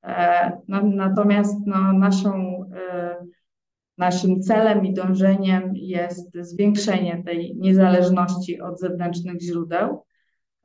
E, 0.04 0.52
natomiast 0.68 1.56
no, 1.66 1.92
naszą, 1.92 2.64
e, 2.90 3.16
naszym 3.98 4.42
celem 4.42 4.86
i 4.86 4.94
dążeniem 4.94 5.72
jest 5.74 6.30
zwiększenie 6.40 7.22
tej 7.26 7.56
niezależności 7.56 8.60
od 8.60 8.80
zewnętrznych 8.80 9.40
źródeł. 9.42 10.04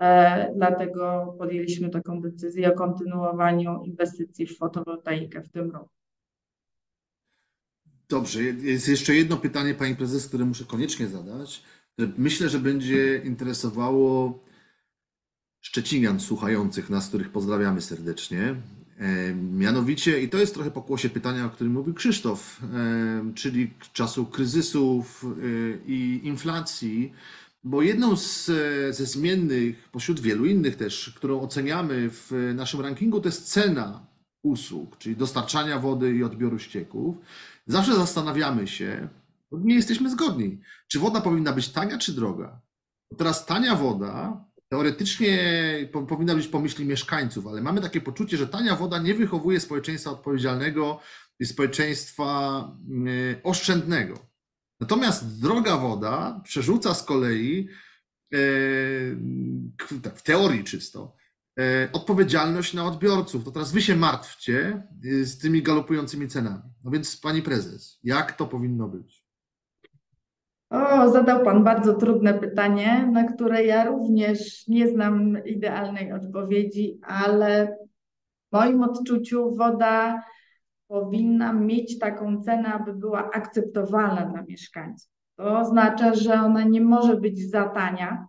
E, 0.03 0.53
dlatego 0.55 1.35
podjęliśmy 1.39 1.89
taką 1.89 2.21
decyzję 2.21 2.73
o 2.73 2.75
kontynuowaniu 2.75 3.83
inwestycji 3.83 4.47
w 4.47 4.57
fotowoltaikę 4.57 5.41
w 5.41 5.49
tym 5.49 5.71
roku. 5.71 5.89
Dobrze, 8.09 8.43
jest 8.43 8.87
jeszcze 8.87 9.15
jedno 9.15 9.37
pytanie, 9.37 9.73
pani 9.73 9.95
prezes, 9.95 10.27
które 10.27 10.45
muszę 10.45 10.65
koniecznie 10.65 11.07
zadać. 11.07 11.63
Myślę, 12.17 12.49
że 12.49 12.59
będzie 12.59 13.17
interesowało 13.17 14.39
Szczecinian 15.61 16.19
słuchających 16.19 16.89
nas, 16.89 17.07
których 17.07 17.29
pozdrawiamy 17.29 17.81
serdecznie. 17.81 18.55
E, 18.99 19.33
mianowicie, 19.35 20.21
i 20.21 20.29
to 20.29 20.37
jest 20.37 20.53
trochę 20.53 20.71
pokłosie 20.71 21.09
pytania, 21.09 21.45
o 21.45 21.49
którym 21.49 21.73
mówił 21.73 21.93
Krzysztof, 21.93 22.61
e, 22.63 23.33
czyli 23.35 23.73
czasu 23.93 24.25
kryzysów 24.25 25.25
i 25.87 26.21
inflacji, 26.23 27.13
bo 27.63 27.81
jedną 27.81 28.15
z, 28.15 28.45
ze 28.95 29.05
zmiennych, 29.05 29.89
pośród 29.89 30.19
wielu 30.19 30.45
innych 30.45 30.75
też, 30.75 31.13
którą 31.15 31.41
oceniamy 31.41 32.09
w 32.09 32.51
naszym 32.55 32.81
rankingu, 32.81 33.21
to 33.21 33.27
jest 33.27 33.51
cena 33.51 34.07
usług, 34.43 34.97
czyli 34.97 35.15
dostarczania 35.15 35.79
wody 35.79 36.15
i 36.15 36.23
odbioru 36.23 36.59
ścieków. 36.59 37.17
Zawsze 37.67 37.95
zastanawiamy 37.95 38.67
się, 38.67 39.09
nie 39.51 39.75
jesteśmy 39.75 40.09
zgodni, 40.09 40.61
czy 40.87 40.99
woda 40.99 41.21
powinna 41.21 41.53
być 41.53 41.69
tania 41.69 41.97
czy 41.97 42.13
droga. 42.13 42.61
Teraz 43.17 43.45
tania 43.45 43.75
woda 43.75 44.45
teoretycznie 44.69 45.39
powinna 46.07 46.35
być 46.35 46.47
po 46.47 46.59
myśli 46.59 46.85
mieszkańców, 46.85 47.47
ale 47.47 47.61
mamy 47.61 47.81
takie 47.81 48.01
poczucie, 48.01 48.37
że 48.37 48.47
tania 48.47 48.75
woda 48.75 48.99
nie 48.99 49.13
wychowuje 49.13 49.59
społeczeństwa 49.59 50.11
odpowiedzialnego 50.11 50.99
i 51.39 51.45
społeczeństwa 51.45 52.57
mm, 52.89 53.35
oszczędnego. 53.43 54.32
Natomiast 54.83 55.41
droga 55.41 55.77
woda 55.77 56.41
przerzuca 56.43 56.93
z 56.93 57.03
kolei, 57.03 57.67
e, 58.33 58.37
w 60.15 60.21
teorii 60.23 60.63
czysto, 60.63 61.15
e, 61.59 61.89
odpowiedzialność 61.93 62.73
na 62.73 62.85
odbiorców. 62.85 63.45
To 63.45 63.51
teraz 63.51 63.71
wy 63.71 63.81
się 63.81 63.95
martwcie 63.95 64.83
e, 65.21 65.25
z 65.25 65.37
tymi 65.37 65.61
galopującymi 65.61 66.27
cenami. 66.27 66.69
No 66.83 66.91
więc 66.91 67.17
pani 67.17 67.41
prezes, 67.41 67.99
jak 68.03 68.31
to 68.31 68.45
powinno 68.47 68.87
być? 68.87 69.23
O, 70.69 71.09
zadał 71.09 71.43
Pan 71.43 71.63
bardzo 71.63 71.93
trudne 71.93 72.33
pytanie, 72.33 73.09
na 73.11 73.23
które 73.23 73.65
ja 73.65 73.85
również 73.85 74.67
nie 74.67 74.87
znam 74.87 75.45
idealnej 75.45 76.13
odpowiedzi, 76.13 76.99
ale 77.03 77.77
w 78.49 78.55
moim 78.55 78.83
odczuciu 78.83 79.55
woda 79.55 80.23
powinna 80.93 81.53
mieć 81.53 81.99
taką 81.99 82.41
cenę, 82.41 82.73
aby 82.73 82.93
była 82.93 83.29
akceptowalna 83.31 84.25
dla 84.25 84.41
mieszkańców. 84.41 85.09
To 85.35 85.59
oznacza, 85.59 86.13
że 86.13 86.33
ona 86.33 86.63
nie 86.63 86.81
może 86.81 87.17
być 87.17 87.49
za 87.49 87.69
tania, 87.69 88.27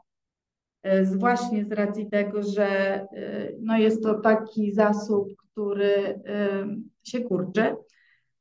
e, 0.83 1.05
właśnie 1.05 1.65
z 1.65 1.73
racji 1.73 2.11
tego, 2.11 2.43
że 2.43 2.67
e, 2.67 3.07
no 3.61 3.79
jest 3.79 4.03
to 4.03 4.15
taki 4.15 4.73
zasób, 4.73 5.29
który 5.37 6.21
e, 6.27 6.67
się 7.03 7.21
kurczy 7.21 7.77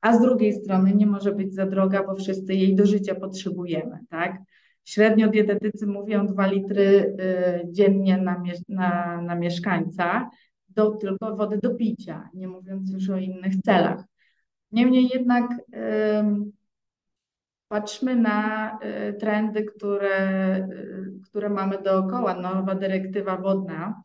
a 0.01 0.17
z 0.17 0.21
drugiej 0.21 0.53
strony 0.53 0.95
nie 0.95 1.05
może 1.05 1.31
być 1.31 1.53
za 1.53 1.65
droga, 1.65 2.03
bo 2.03 2.15
wszyscy 2.15 2.53
jej 2.53 2.75
do 2.75 2.85
życia 2.85 3.15
potrzebujemy, 3.15 3.99
tak? 4.09 4.37
Średnio 4.85 5.27
dietetycy 5.27 5.87
mówią 5.87 6.27
2 6.27 6.47
litry 6.47 7.17
dziennie 7.65 8.17
na, 8.17 8.43
na, 8.69 9.21
na 9.21 9.35
mieszkańca, 9.35 10.29
do, 10.69 10.91
tylko 10.91 11.35
wody 11.35 11.59
do 11.63 11.75
picia, 11.75 12.29
nie 12.33 12.47
mówiąc 12.47 12.91
już 12.91 13.09
o 13.09 13.17
innych 13.17 13.55
celach. 13.65 14.03
Niemniej 14.73 15.09
jednak 15.13 15.45
patrzmy 17.67 18.15
na 18.15 18.71
y, 19.09 19.13
trendy, 19.13 19.63
które, 19.63 20.57
y, 20.57 21.19
które 21.23 21.49
mamy 21.49 21.81
dookoła. 21.81 22.33
Nowa 22.33 22.75
dyrektywa 22.75 23.37
wodna 23.37 24.03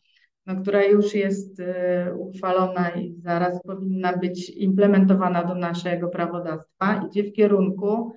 no, 0.49 0.57
która 0.57 0.85
już 0.85 1.15
jest 1.15 1.61
y, 1.61 1.65
uchwalona 2.19 2.91
i 2.91 3.15
zaraz 3.21 3.63
powinna 3.63 4.17
być 4.17 4.51
implementowana 4.51 5.45
do 5.45 5.55
naszego 5.55 6.09
prawodawstwa, 6.09 7.07
idzie 7.07 7.25
w 7.25 7.33
kierunku 7.33 8.13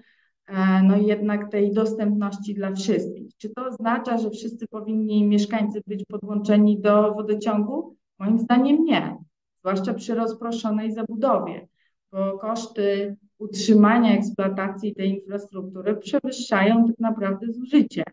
e, 0.48 0.84
no 0.84 0.98
jednak 0.98 1.52
tej 1.52 1.74
dostępności 1.74 2.54
dla 2.54 2.72
wszystkich. 2.72 3.38
Czy 3.38 3.50
to 3.50 3.66
oznacza, 3.66 4.18
że 4.18 4.30
wszyscy 4.30 4.68
powinni 4.68 5.28
mieszkańcy 5.28 5.82
być 5.88 6.06
podłączeni 6.06 6.82
do 6.82 7.14
wodociągu? 7.14 7.96
Moim 8.20 8.40
zdaniem 8.40 8.84
nie, 8.84 9.18
zwłaszcza 9.60 9.94
przy 9.94 10.16
rozproszonej 10.16 10.92
zabudowie, 10.92 11.68
bo 12.12 12.38
koszty 12.38 13.17
utrzymania 13.38 14.17
eksploatacji 14.17 14.95
tej 14.95 15.10
infrastruktury 15.10 15.95
przewyższają 15.95 16.88
tak 16.88 17.00
naprawdę 17.00 17.54
zużycie. 17.54 18.04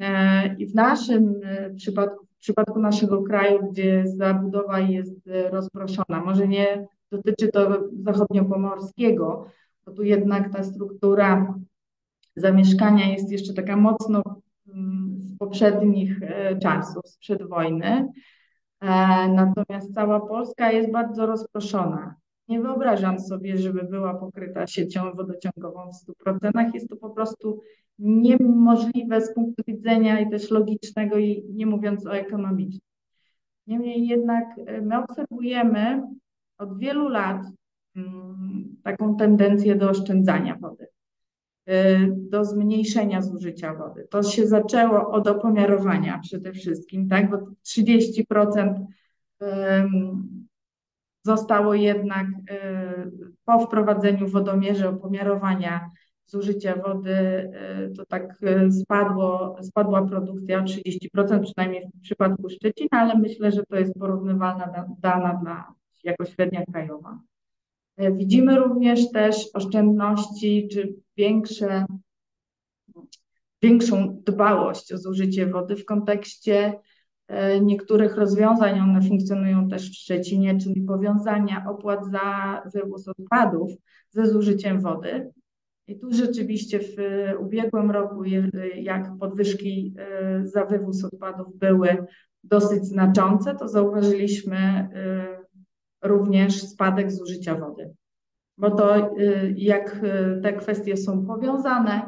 E, 0.00 0.56
I 0.56 0.66
w 0.66 0.74
naszym 0.74 1.40
e, 1.44 1.74
przypadku 1.74 2.26
w 2.26 2.38
przypadku 2.38 2.80
naszego 2.80 3.22
kraju, 3.22 3.70
gdzie 3.70 4.04
zabudowa 4.06 4.80
jest 4.80 5.28
e, 5.28 5.50
rozproszona. 5.50 6.24
Może 6.24 6.48
nie 6.48 6.86
dotyczy 7.10 7.48
to 7.48 7.88
zachodniopomorskiego, 8.02 9.46
bo 9.86 9.92
tu 9.92 10.02
jednak 10.02 10.52
ta 10.52 10.62
struktura 10.62 11.54
zamieszkania 12.36 13.12
jest 13.12 13.32
jeszcze 13.32 13.54
taka 13.54 13.76
mocno 13.76 14.22
mm, 14.68 15.16
z 15.18 15.38
poprzednich 15.38 16.20
czasów, 16.62 17.08
sprzed 17.08 17.48
wojny. 17.48 18.08
Natomiast 19.28 19.94
cała 19.94 20.20
Polska 20.20 20.72
jest 20.72 20.92
bardzo 20.92 21.26
rozproszona. 21.26 22.14
Nie 22.48 22.60
wyobrażam 22.60 23.20
sobie, 23.20 23.58
żeby 23.58 23.84
była 23.84 24.14
pokryta 24.14 24.66
siecią 24.66 25.12
wodociągową 25.12 25.90
w 25.92 26.26
100%. 26.26 26.74
Jest 26.74 26.88
to 26.88 26.96
po 26.96 27.10
prostu 27.10 27.60
niemożliwe 27.98 29.20
z 29.20 29.34
punktu 29.34 29.62
widzenia 29.66 30.20
i 30.20 30.30
też 30.30 30.50
logicznego, 30.50 31.18
i 31.18 31.44
nie 31.48 31.66
mówiąc 31.66 32.06
o 32.06 32.16
ekonomicznym. 32.16 32.80
Niemniej 33.66 34.06
jednak 34.06 34.44
e, 34.66 34.80
my 34.80 34.98
obserwujemy 34.98 36.02
od 36.58 36.78
wielu 36.78 37.08
lat 37.08 37.42
mm, 37.96 38.76
taką 38.82 39.16
tendencję 39.16 39.76
do 39.76 39.90
oszczędzania 39.90 40.56
wody, 40.60 40.86
e, 41.66 42.06
do 42.08 42.44
zmniejszenia 42.44 43.22
zużycia 43.22 43.74
wody. 43.74 44.06
To 44.10 44.22
się 44.22 44.46
zaczęło 44.46 45.10
od 45.10 45.26
opomiarowania 45.26 46.18
przede 46.18 46.52
wszystkim, 46.52 47.08
tak, 47.08 47.30
bo 47.30 47.36
30% 47.64 48.86
zostało 51.26 51.74
jednak 51.74 52.26
e, 52.50 53.10
po 53.44 53.58
wprowadzeniu 53.66 54.28
wodomierzy 54.28 54.88
opomiarowania 54.88 55.90
zużycia 56.26 56.76
wody, 56.76 57.14
e, 57.14 57.90
to 57.96 58.06
tak 58.06 58.42
e, 58.42 58.70
spadło, 58.70 59.56
spadła 59.62 60.06
produkcja 60.06 60.58
o 60.58 60.62
30%, 60.62 61.40
przynajmniej 61.42 61.88
w 61.94 62.00
przypadku 62.00 62.48
Szczecina, 62.50 62.90
ale 62.90 63.18
myślę, 63.18 63.52
że 63.52 63.62
to 63.68 63.76
jest 63.76 63.94
porównywalna 63.98 64.86
dana 64.98 65.34
dla, 65.42 65.74
jako 66.04 66.24
średnia 66.24 66.64
krajowa. 66.64 67.20
Widzimy 67.98 68.56
również 68.56 69.10
też 69.10 69.48
oszczędności 69.54 70.68
czy 70.72 70.94
większe, 71.16 71.84
większą 73.62 74.22
dbałość 74.26 74.92
o 74.92 74.98
zużycie 74.98 75.46
wody 75.46 75.76
w 75.76 75.84
kontekście 75.84 76.78
niektórych 77.62 78.16
rozwiązań. 78.16 78.80
One 78.80 79.02
funkcjonują 79.02 79.68
też 79.68 79.90
w 79.90 79.94
Szczecinie, 79.94 80.58
czyli 80.58 80.82
powiązania 80.82 81.64
opłat 81.68 82.06
za 82.06 82.62
wywóz 82.74 83.08
odpadów 83.08 83.70
ze 84.10 84.26
zużyciem 84.26 84.80
wody. 84.80 85.30
I 85.88 85.98
tu 85.98 86.12
rzeczywiście 86.12 86.80
w 86.80 86.96
ubiegłym 87.38 87.90
roku, 87.90 88.24
jak 88.74 89.10
podwyżki 89.20 89.94
e, 89.98 90.46
za 90.46 90.64
wywóz 90.64 91.04
odpadów 91.04 91.58
były 91.58 92.06
dosyć 92.44 92.84
znaczące, 92.84 93.54
to 93.54 93.68
zauważyliśmy 93.68 94.56
e, 94.56 94.88
również 96.02 96.62
spadek 96.62 97.12
zużycia 97.12 97.54
wody. 97.54 97.94
Bo 98.58 98.70
to 98.70 98.96
e, 98.96 99.10
jak 99.56 100.00
te 100.42 100.52
kwestie 100.52 100.96
są 100.96 101.26
powiązane, 101.26 102.02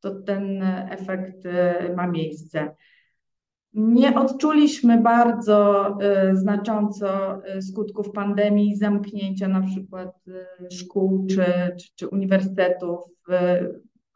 to 0.00 0.14
ten 0.14 0.62
efekt 0.90 1.44
ma 1.96 2.06
miejsce. 2.06 2.74
Nie 3.74 4.14
odczuliśmy 4.14 4.98
bardzo 4.98 5.88
y, 6.30 6.36
znacząco 6.36 7.38
y, 7.56 7.62
skutków 7.62 8.12
pandemii, 8.12 8.76
zamknięcia 8.76 9.48
na 9.48 9.60
przykład 9.60 10.28
y, 10.28 10.70
szkół 10.70 11.26
czy, 11.26 11.44
czy, 11.80 11.88
czy 11.94 12.08
uniwersytetów, 12.08 13.00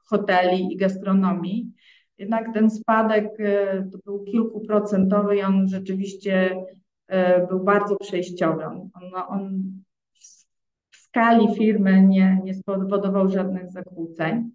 hoteli 0.07 0.73
i 0.73 0.77
gastronomii. 0.77 1.73
Jednak 2.19 2.55
ten 2.55 2.71
spadek 2.71 3.29
to 3.93 3.99
był 4.05 4.25
kilkuprocentowy 4.25 5.37
i 5.37 5.43
on 5.43 5.69
rzeczywiście 5.69 6.65
był 7.49 7.65
bardzo 7.65 7.97
przejściowy. 7.97 8.65
On, 8.65 8.91
on 9.29 9.63
w 10.91 10.97
skali 10.97 11.55
firmy 11.55 12.03
nie, 12.03 12.41
nie 12.45 12.55
spowodował 12.55 13.29
żadnych 13.29 13.71
zakłóceń. 13.71 14.51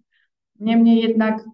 Niemniej 0.60 1.00
jednak 1.00 1.44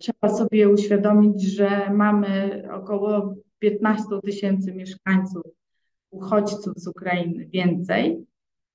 trzeba 0.00 0.36
sobie 0.36 0.68
uświadomić, 0.68 1.42
że 1.42 1.90
mamy 1.90 2.62
około 2.72 3.34
15 3.58 4.04
tysięcy 4.24 4.72
mieszkańców, 4.74 5.42
uchodźców 6.10 6.74
z 6.76 6.86
Ukrainy 6.86 7.46
więcej 7.46 8.26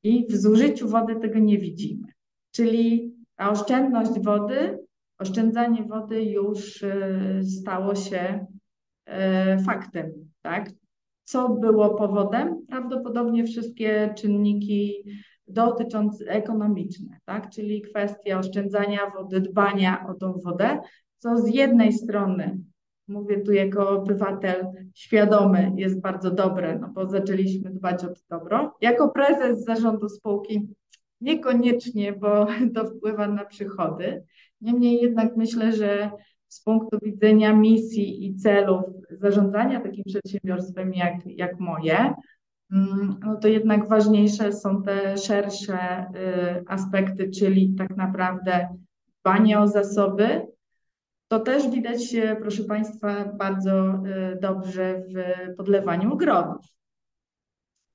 i 0.03 0.27
w 0.29 0.35
zużyciu 0.35 0.89
wody 0.89 1.15
tego 1.15 1.39
nie 1.39 1.57
widzimy. 1.57 2.07
Czyli 2.51 3.13
ta 3.35 3.51
oszczędność 3.51 4.19
wody, 4.19 4.79
oszczędzanie 5.17 5.83
wody 5.83 6.23
już 6.23 6.83
e, 6.83 7.43
stało 7.43 7.95
się 7.95 8.45
e, 9.05 9.59
faktem, 9.59 10.11
tak? 10.41 10.71
Co 11.23 11.49
było 11.49 11.95
powodem? 11.95 12.65
Prawdopodobnie 12.67 13.43
wszystkie 13.43 14.13
czynniki 14.17 15.03
dotyczące 15.47 16.25
ekonomiczne, 16.25 17.17
tak? 17.25 17.49
Czyli 17.49 17.81
kwestia 17.81 18.39
oszczędzania 18.39 18.99
wody, 19.09 19.41
dbania 19.41 20.05
o 20.09 20.13
tą 20.13 20.33
wodę, 20.33 20.79
co 21.25 21.37
z 21.37 21.47
jednej 21.47 21.93
strony, 21.93 22.59
mówię 23.07 23.41
tu 23.41 23.51
jako 23.51 23.89
obywatel 23.89 24.65
świadomy, 24.93 25.71
jest 25.75 26.01
bardzo 26.01 26.31
dobre, 26.31 26.79
no 26.79 26.89
bo 26.89 27.07
zaczęliśmy 27.07 27.69
dbać 27.69 28.03
o 28.03 28.07
to 28.07 28.21
dobro. 28.29 28.75
Jako 28.81 29.09
prezes 29.09 29.63
zarządu 29.63 30.09
spółki 30.09 30.67
niekoniecznie, 31.21 32.13
bo 32.13 32.47
to 32.75 32.85
wpływa 32.85 33.27
na 33.27 33.45
przychody. 33.45 34.23
Niemniej 34.61 35.01
jednak 35.01 35.37
myślę, 35.37 35.71
że 35.71 36.11
z 36.47 36.63
punktu 36.63 36.97
widzenia 37.03 37.53
misji 37.53 38.25
i 38.25 38.35
celów 38.35 38.83
zarządzania 39.11 39.81
takim 39.81 40.03
przedsiębiorstwem 40.03 40.93
jak, 40.93 41.15
jak 41.25 41.59
moje, 41.59 42.13
mm, 42.71 43.15
no 43.25 43.35
to 43.35 43.47
jednak 43.47 43.89
ważniejsze 43.89 44.53
są 44.53 44.83
te 44.83 45.17
szersze 45.17 46.05
y, 46.59 46.63
aspekty, 46.67 47.29
czyli 47.29 47.75
tak 47.77 47.97
naprawdę 47.97 48.67
dbanie 49.21 49.59
o 49.59 49.67
zasoby, 49.67 50.54
to 51.27 51.39
też 51.39 51.69
widać, 51.69 52.15
proszę 52.39 52.63
Państwa, 52.63 53.25
bardzo 53.25 53.71
e, 53.71 54.35
dobrze 54.41 55.03
w 55.09 55.55
podlewaniu 55.55 56.13
ogrodów. 56.13 56.65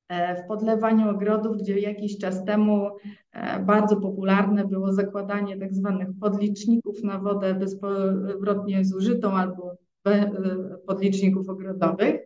E, 0.08 0.42
w 0.42 0.46
podlewaniu 0.46 1.10
ogrodów, 1.10 1.56
gdzie 1.56 1.78
jakiś 1.78 2.18
czas 2.18 2.44
temu 2.44 2.90
e, 3.32 3.60
bardzo 3.60 3.96
popularne 3.96 4.66
było 4.66 4.92
zakładanie 4.92 5.56
tak 5.58 5.74
zwanych 5.74 6.08
podliczników 6.20 7.02
na 7.02 7.18
wodę 7.18 7.54
bezpowrotnie 7.54 8.84
zużytą 8.84 9.32
albo 9.32 9.76
podliczników 10.86 11.48
ogrodowych. 11.48 12.20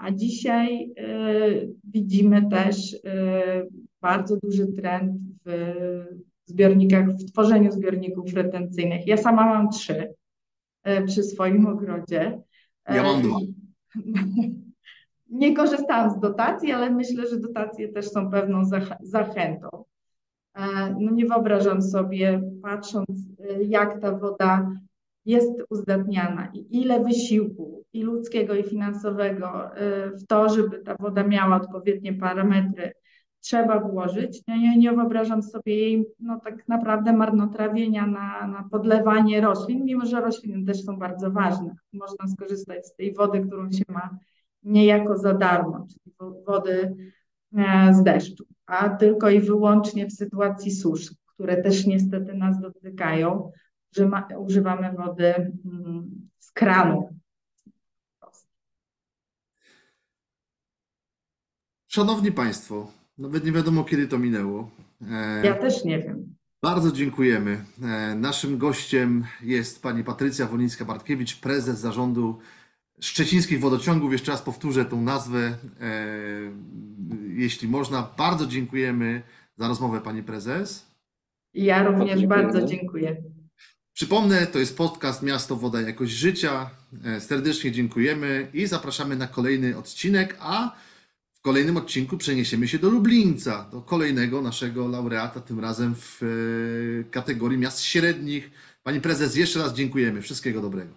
A 0.00 0.10
dzisiaj 0.12 0.94
widzimy 1.84 2.48
też 2.50 2.96
bardzo 4.00 4.36
duży 4.36 4.66
trend 4.66 5.12
w 5.44 5.52
zbiornikach, 6.46 7.08
w 7.08 7.32
tworzeniu 7.32 7.72
zbiorników 7.72 8.34
retencyjnych. 8.34 9.06
Ja 9.06 9.16
sama 9.16 9.46
mam 9.46 9.70
trzy 9.70 10.14
e, 10.82 11.02
przy 11.02 11.22
swoim 11.22 11.66
ogrodzie. 11.66 12.42
Ja 12.88 13.02
mam 13.02 13.22
dwa. 13.22 13.36
Nie 15.30 15.56
korzystałam 15.56 16.10
z 16.10 16.20
dotacji, 16.20 16.72
ale 16.72 16.90
myślę, 16.90 17.28
że 17.28 17.40
dotacje 17.40 17.88
też 17.88 18.08
są 18.08 18.30
pewną 18.30 18.62
zachętą. 19.02 19.84
E, 20.54 20.96
no 21.00 21.12
nie 21.12 21.26
wyobrażam 21.26 21.82
sobie, 21.82 22.42
patrząc, 22.62 23.08
e, 23.40 23.62
jak 23.62 24.00
ta 24.00 24.12
woda 24.12 24.70
jest 25.24 25.62
uzdatniana 25.70 26.48
i 26.52 26.80
ile 26.80 27.04
wysiłku 27.04 27.84
i 27.92 28.02
ludzkiego, 28.02 28.54
i 28.54 28.62
finansowego 28.62 29.70
w 30.22 30.26
to, 30.26 30.48
żeby 30.48 30.78
ta 30.78 30.96
woda 31.00 31.22
miała 31.22 31.56
odpowiednie 31.56 32.12
parametry, 32.12 32.92
trzeba 33.44 33.80
włożyć. 33.80 34.42
Ja 34.46 34.56
nie, 34.56 34.78
nie 34.78 34.92
wyobrażam 34.92 35.42
sobie 35.42 35.78
jej 35.78 36.06
no, 36.20 36.40
tak 36.40 36.68
naprawdę 36.68 37.12
marnotrawienia 37.12 38.06
na, 38.06 38.46
na 38.46 38.68
podlewanie 38.70 39.40
roślin, 39.40 39.84
mimo 39.84 40.06
że 40.06 40.20
rośliny 40.20 40.66
też 40.66 40.84
są 40.84 40.96
bardzo 40.96 41.30
ważne. 41.30 41.76
Można 41.92 42.28
skorzystać 42.28 42.86
z 42.86 42.94
tej 42.94 43.14
wody, 43.14 43.40
którą 43.40 43.72
się 43.72 43.84
ma 43.88 44.18
niejako 44.62 45.18
za 45.18 45.34
darmo, 45.34 45.86
czyli 45.88 46.16
wody 46.46 46.96
e, 47.56 47.94
z 47.94 48.02
deszczu, 48.02 48.44
a 48.66 48.88
tylko 48.88 49.30
i 49.30 49.40
wyłącznie 49.40 50.06
w 50.06 50.12
sytuacji 50.12 50.70
susz, 50.70 51.10
które 51.26 51.62
też 51.62 51.86
niestety 51.86 52.34
nas 52.34 52.60
dotykają, 52.60 53.50
że 53.96 54.08
ma, 54.08 54.28
używamy 54.38 54.92
wody 54.92 55.34
mm, 55.64 56.28
z 56.38 56.52
kranu. 56.52 57.08
Szanowni 61.86 62.32
Państwo, 62.32 63.03
nawet 63.18 63.44
nie 63.44 63.52
wiadomo, 63.52 63.84
kiedy 63.84 64.08
to 64.08 64.18
minęło. 64.18 64.70
E, 65.10 65.46
ja 65.46 65.54
też 65.54 65.84
nie 65.84 65.98
wiem. 65.98 66.34
Bardzo 66.62 66.92
dziękujemy. 66.92 67.64
E, 67.82 68.14
naszym 68.14 68.58
gościem 68.58 69.24
jest 69.42 69.82
pani 69.82 70.04
Patrycja 70.04 70.46
Wolińska-Bartkiewicz, 70.46 71.40
prezes 71.40 71.78
zarządu 71.78 72.38
Szczecińskich 73.00 73.60
Wodociągów. 73.60 74.12
Jeszcze 74.12 74.32
raz 74.32 74.42
powtórzę 74.42 74.84
tą 74.84 75.02
nazwę, 75.02 75.38
e, 75.38 75.56
jeśli 77.28 77.68
można. 77.68 78.08
Bardzo 78.18 78.46
dziękujemy 78.46 79.22
za 79.58 79.68
rozmowę, 79.68 80.00
pani 80.00 80.22
prezes. 80.22 80.86
Ja 81.54 81.82
również 81.82 82.26
bardzo 82.26 82.66
dziękuję. 82.66 83.16
Przypomnę, 83.92 84.46
to 84.46 84.58
jest 84.58 84.76
podcast 84.76 85.22
Miasto, 85.22 85.56
Woda, 85.56 85.80
Jakość 85.80 86.12
Życia. 86.12 86.70
Serdecznie 87.18 87.72
dziękujemy 87.72 88.48
i 88.54 88.66
zapraszamy 88.66 89.16
na 89.16 89.26
kolejny 89.26 89.76
odcinek, 89.76 90.36
a 90.40 90.74
kolejnym 91.44 91.76
odcinku 91.76 92.16
przeniesiemy 92.16 92.68
się 92.68 92.78
do 92.78 92.90
Lublińca, 92.90 93.68
do 93.72 93.80
kolejnego 93.80 94.42
naszego 94.42 94.88
laureata, 94.88 95.40
tym 95.40 95.60
razem 95.60 95.94
w 95.94 96.22
e, 96.22 97.04
kategorii 97.10 97.58
miast 97.58 97.82
średnich. 97.82 98.50
Pani 98.82 99.00
prezes, 99.00 99.36
jeszcze 99.36 99.58
raz 99.58 99.74
dziękujemy. 99.74 100.22
Wszystkiego 100.22 100.60
dobrego. 100.60 100.94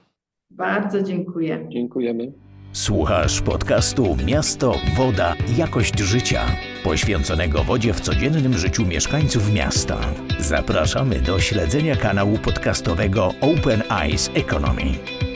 Bardzo 0.51 1.03
dziękuję. 1.03 1.67
Dziękujemy. 1.69 2.31
Słuchasz 2.73 3.41
podcastu 3.41 4.17
Miasto, 4.25 4.75
Woda, 4.97 5.35
Jakość 5.57 5.99
Życia, 5.99 6.45
poświęconego 6.83 7.63
wodzie 7.63 7.93
w 7.93 8.01
codziennym 8.01 8.57
życiu 8.57 8.85
mieszkańców 8.85 9.53
miasta. 9.53 9.99
Zapraszamy 10.39 11.21
do 11.21 11.39
śledzenia 11.39 11.95
kanału 11.95 12.37
podcastowego 12.37 13.33
Open 13.41 13.83
Eyes 13.89 14.31
Economy. 14.33 15.26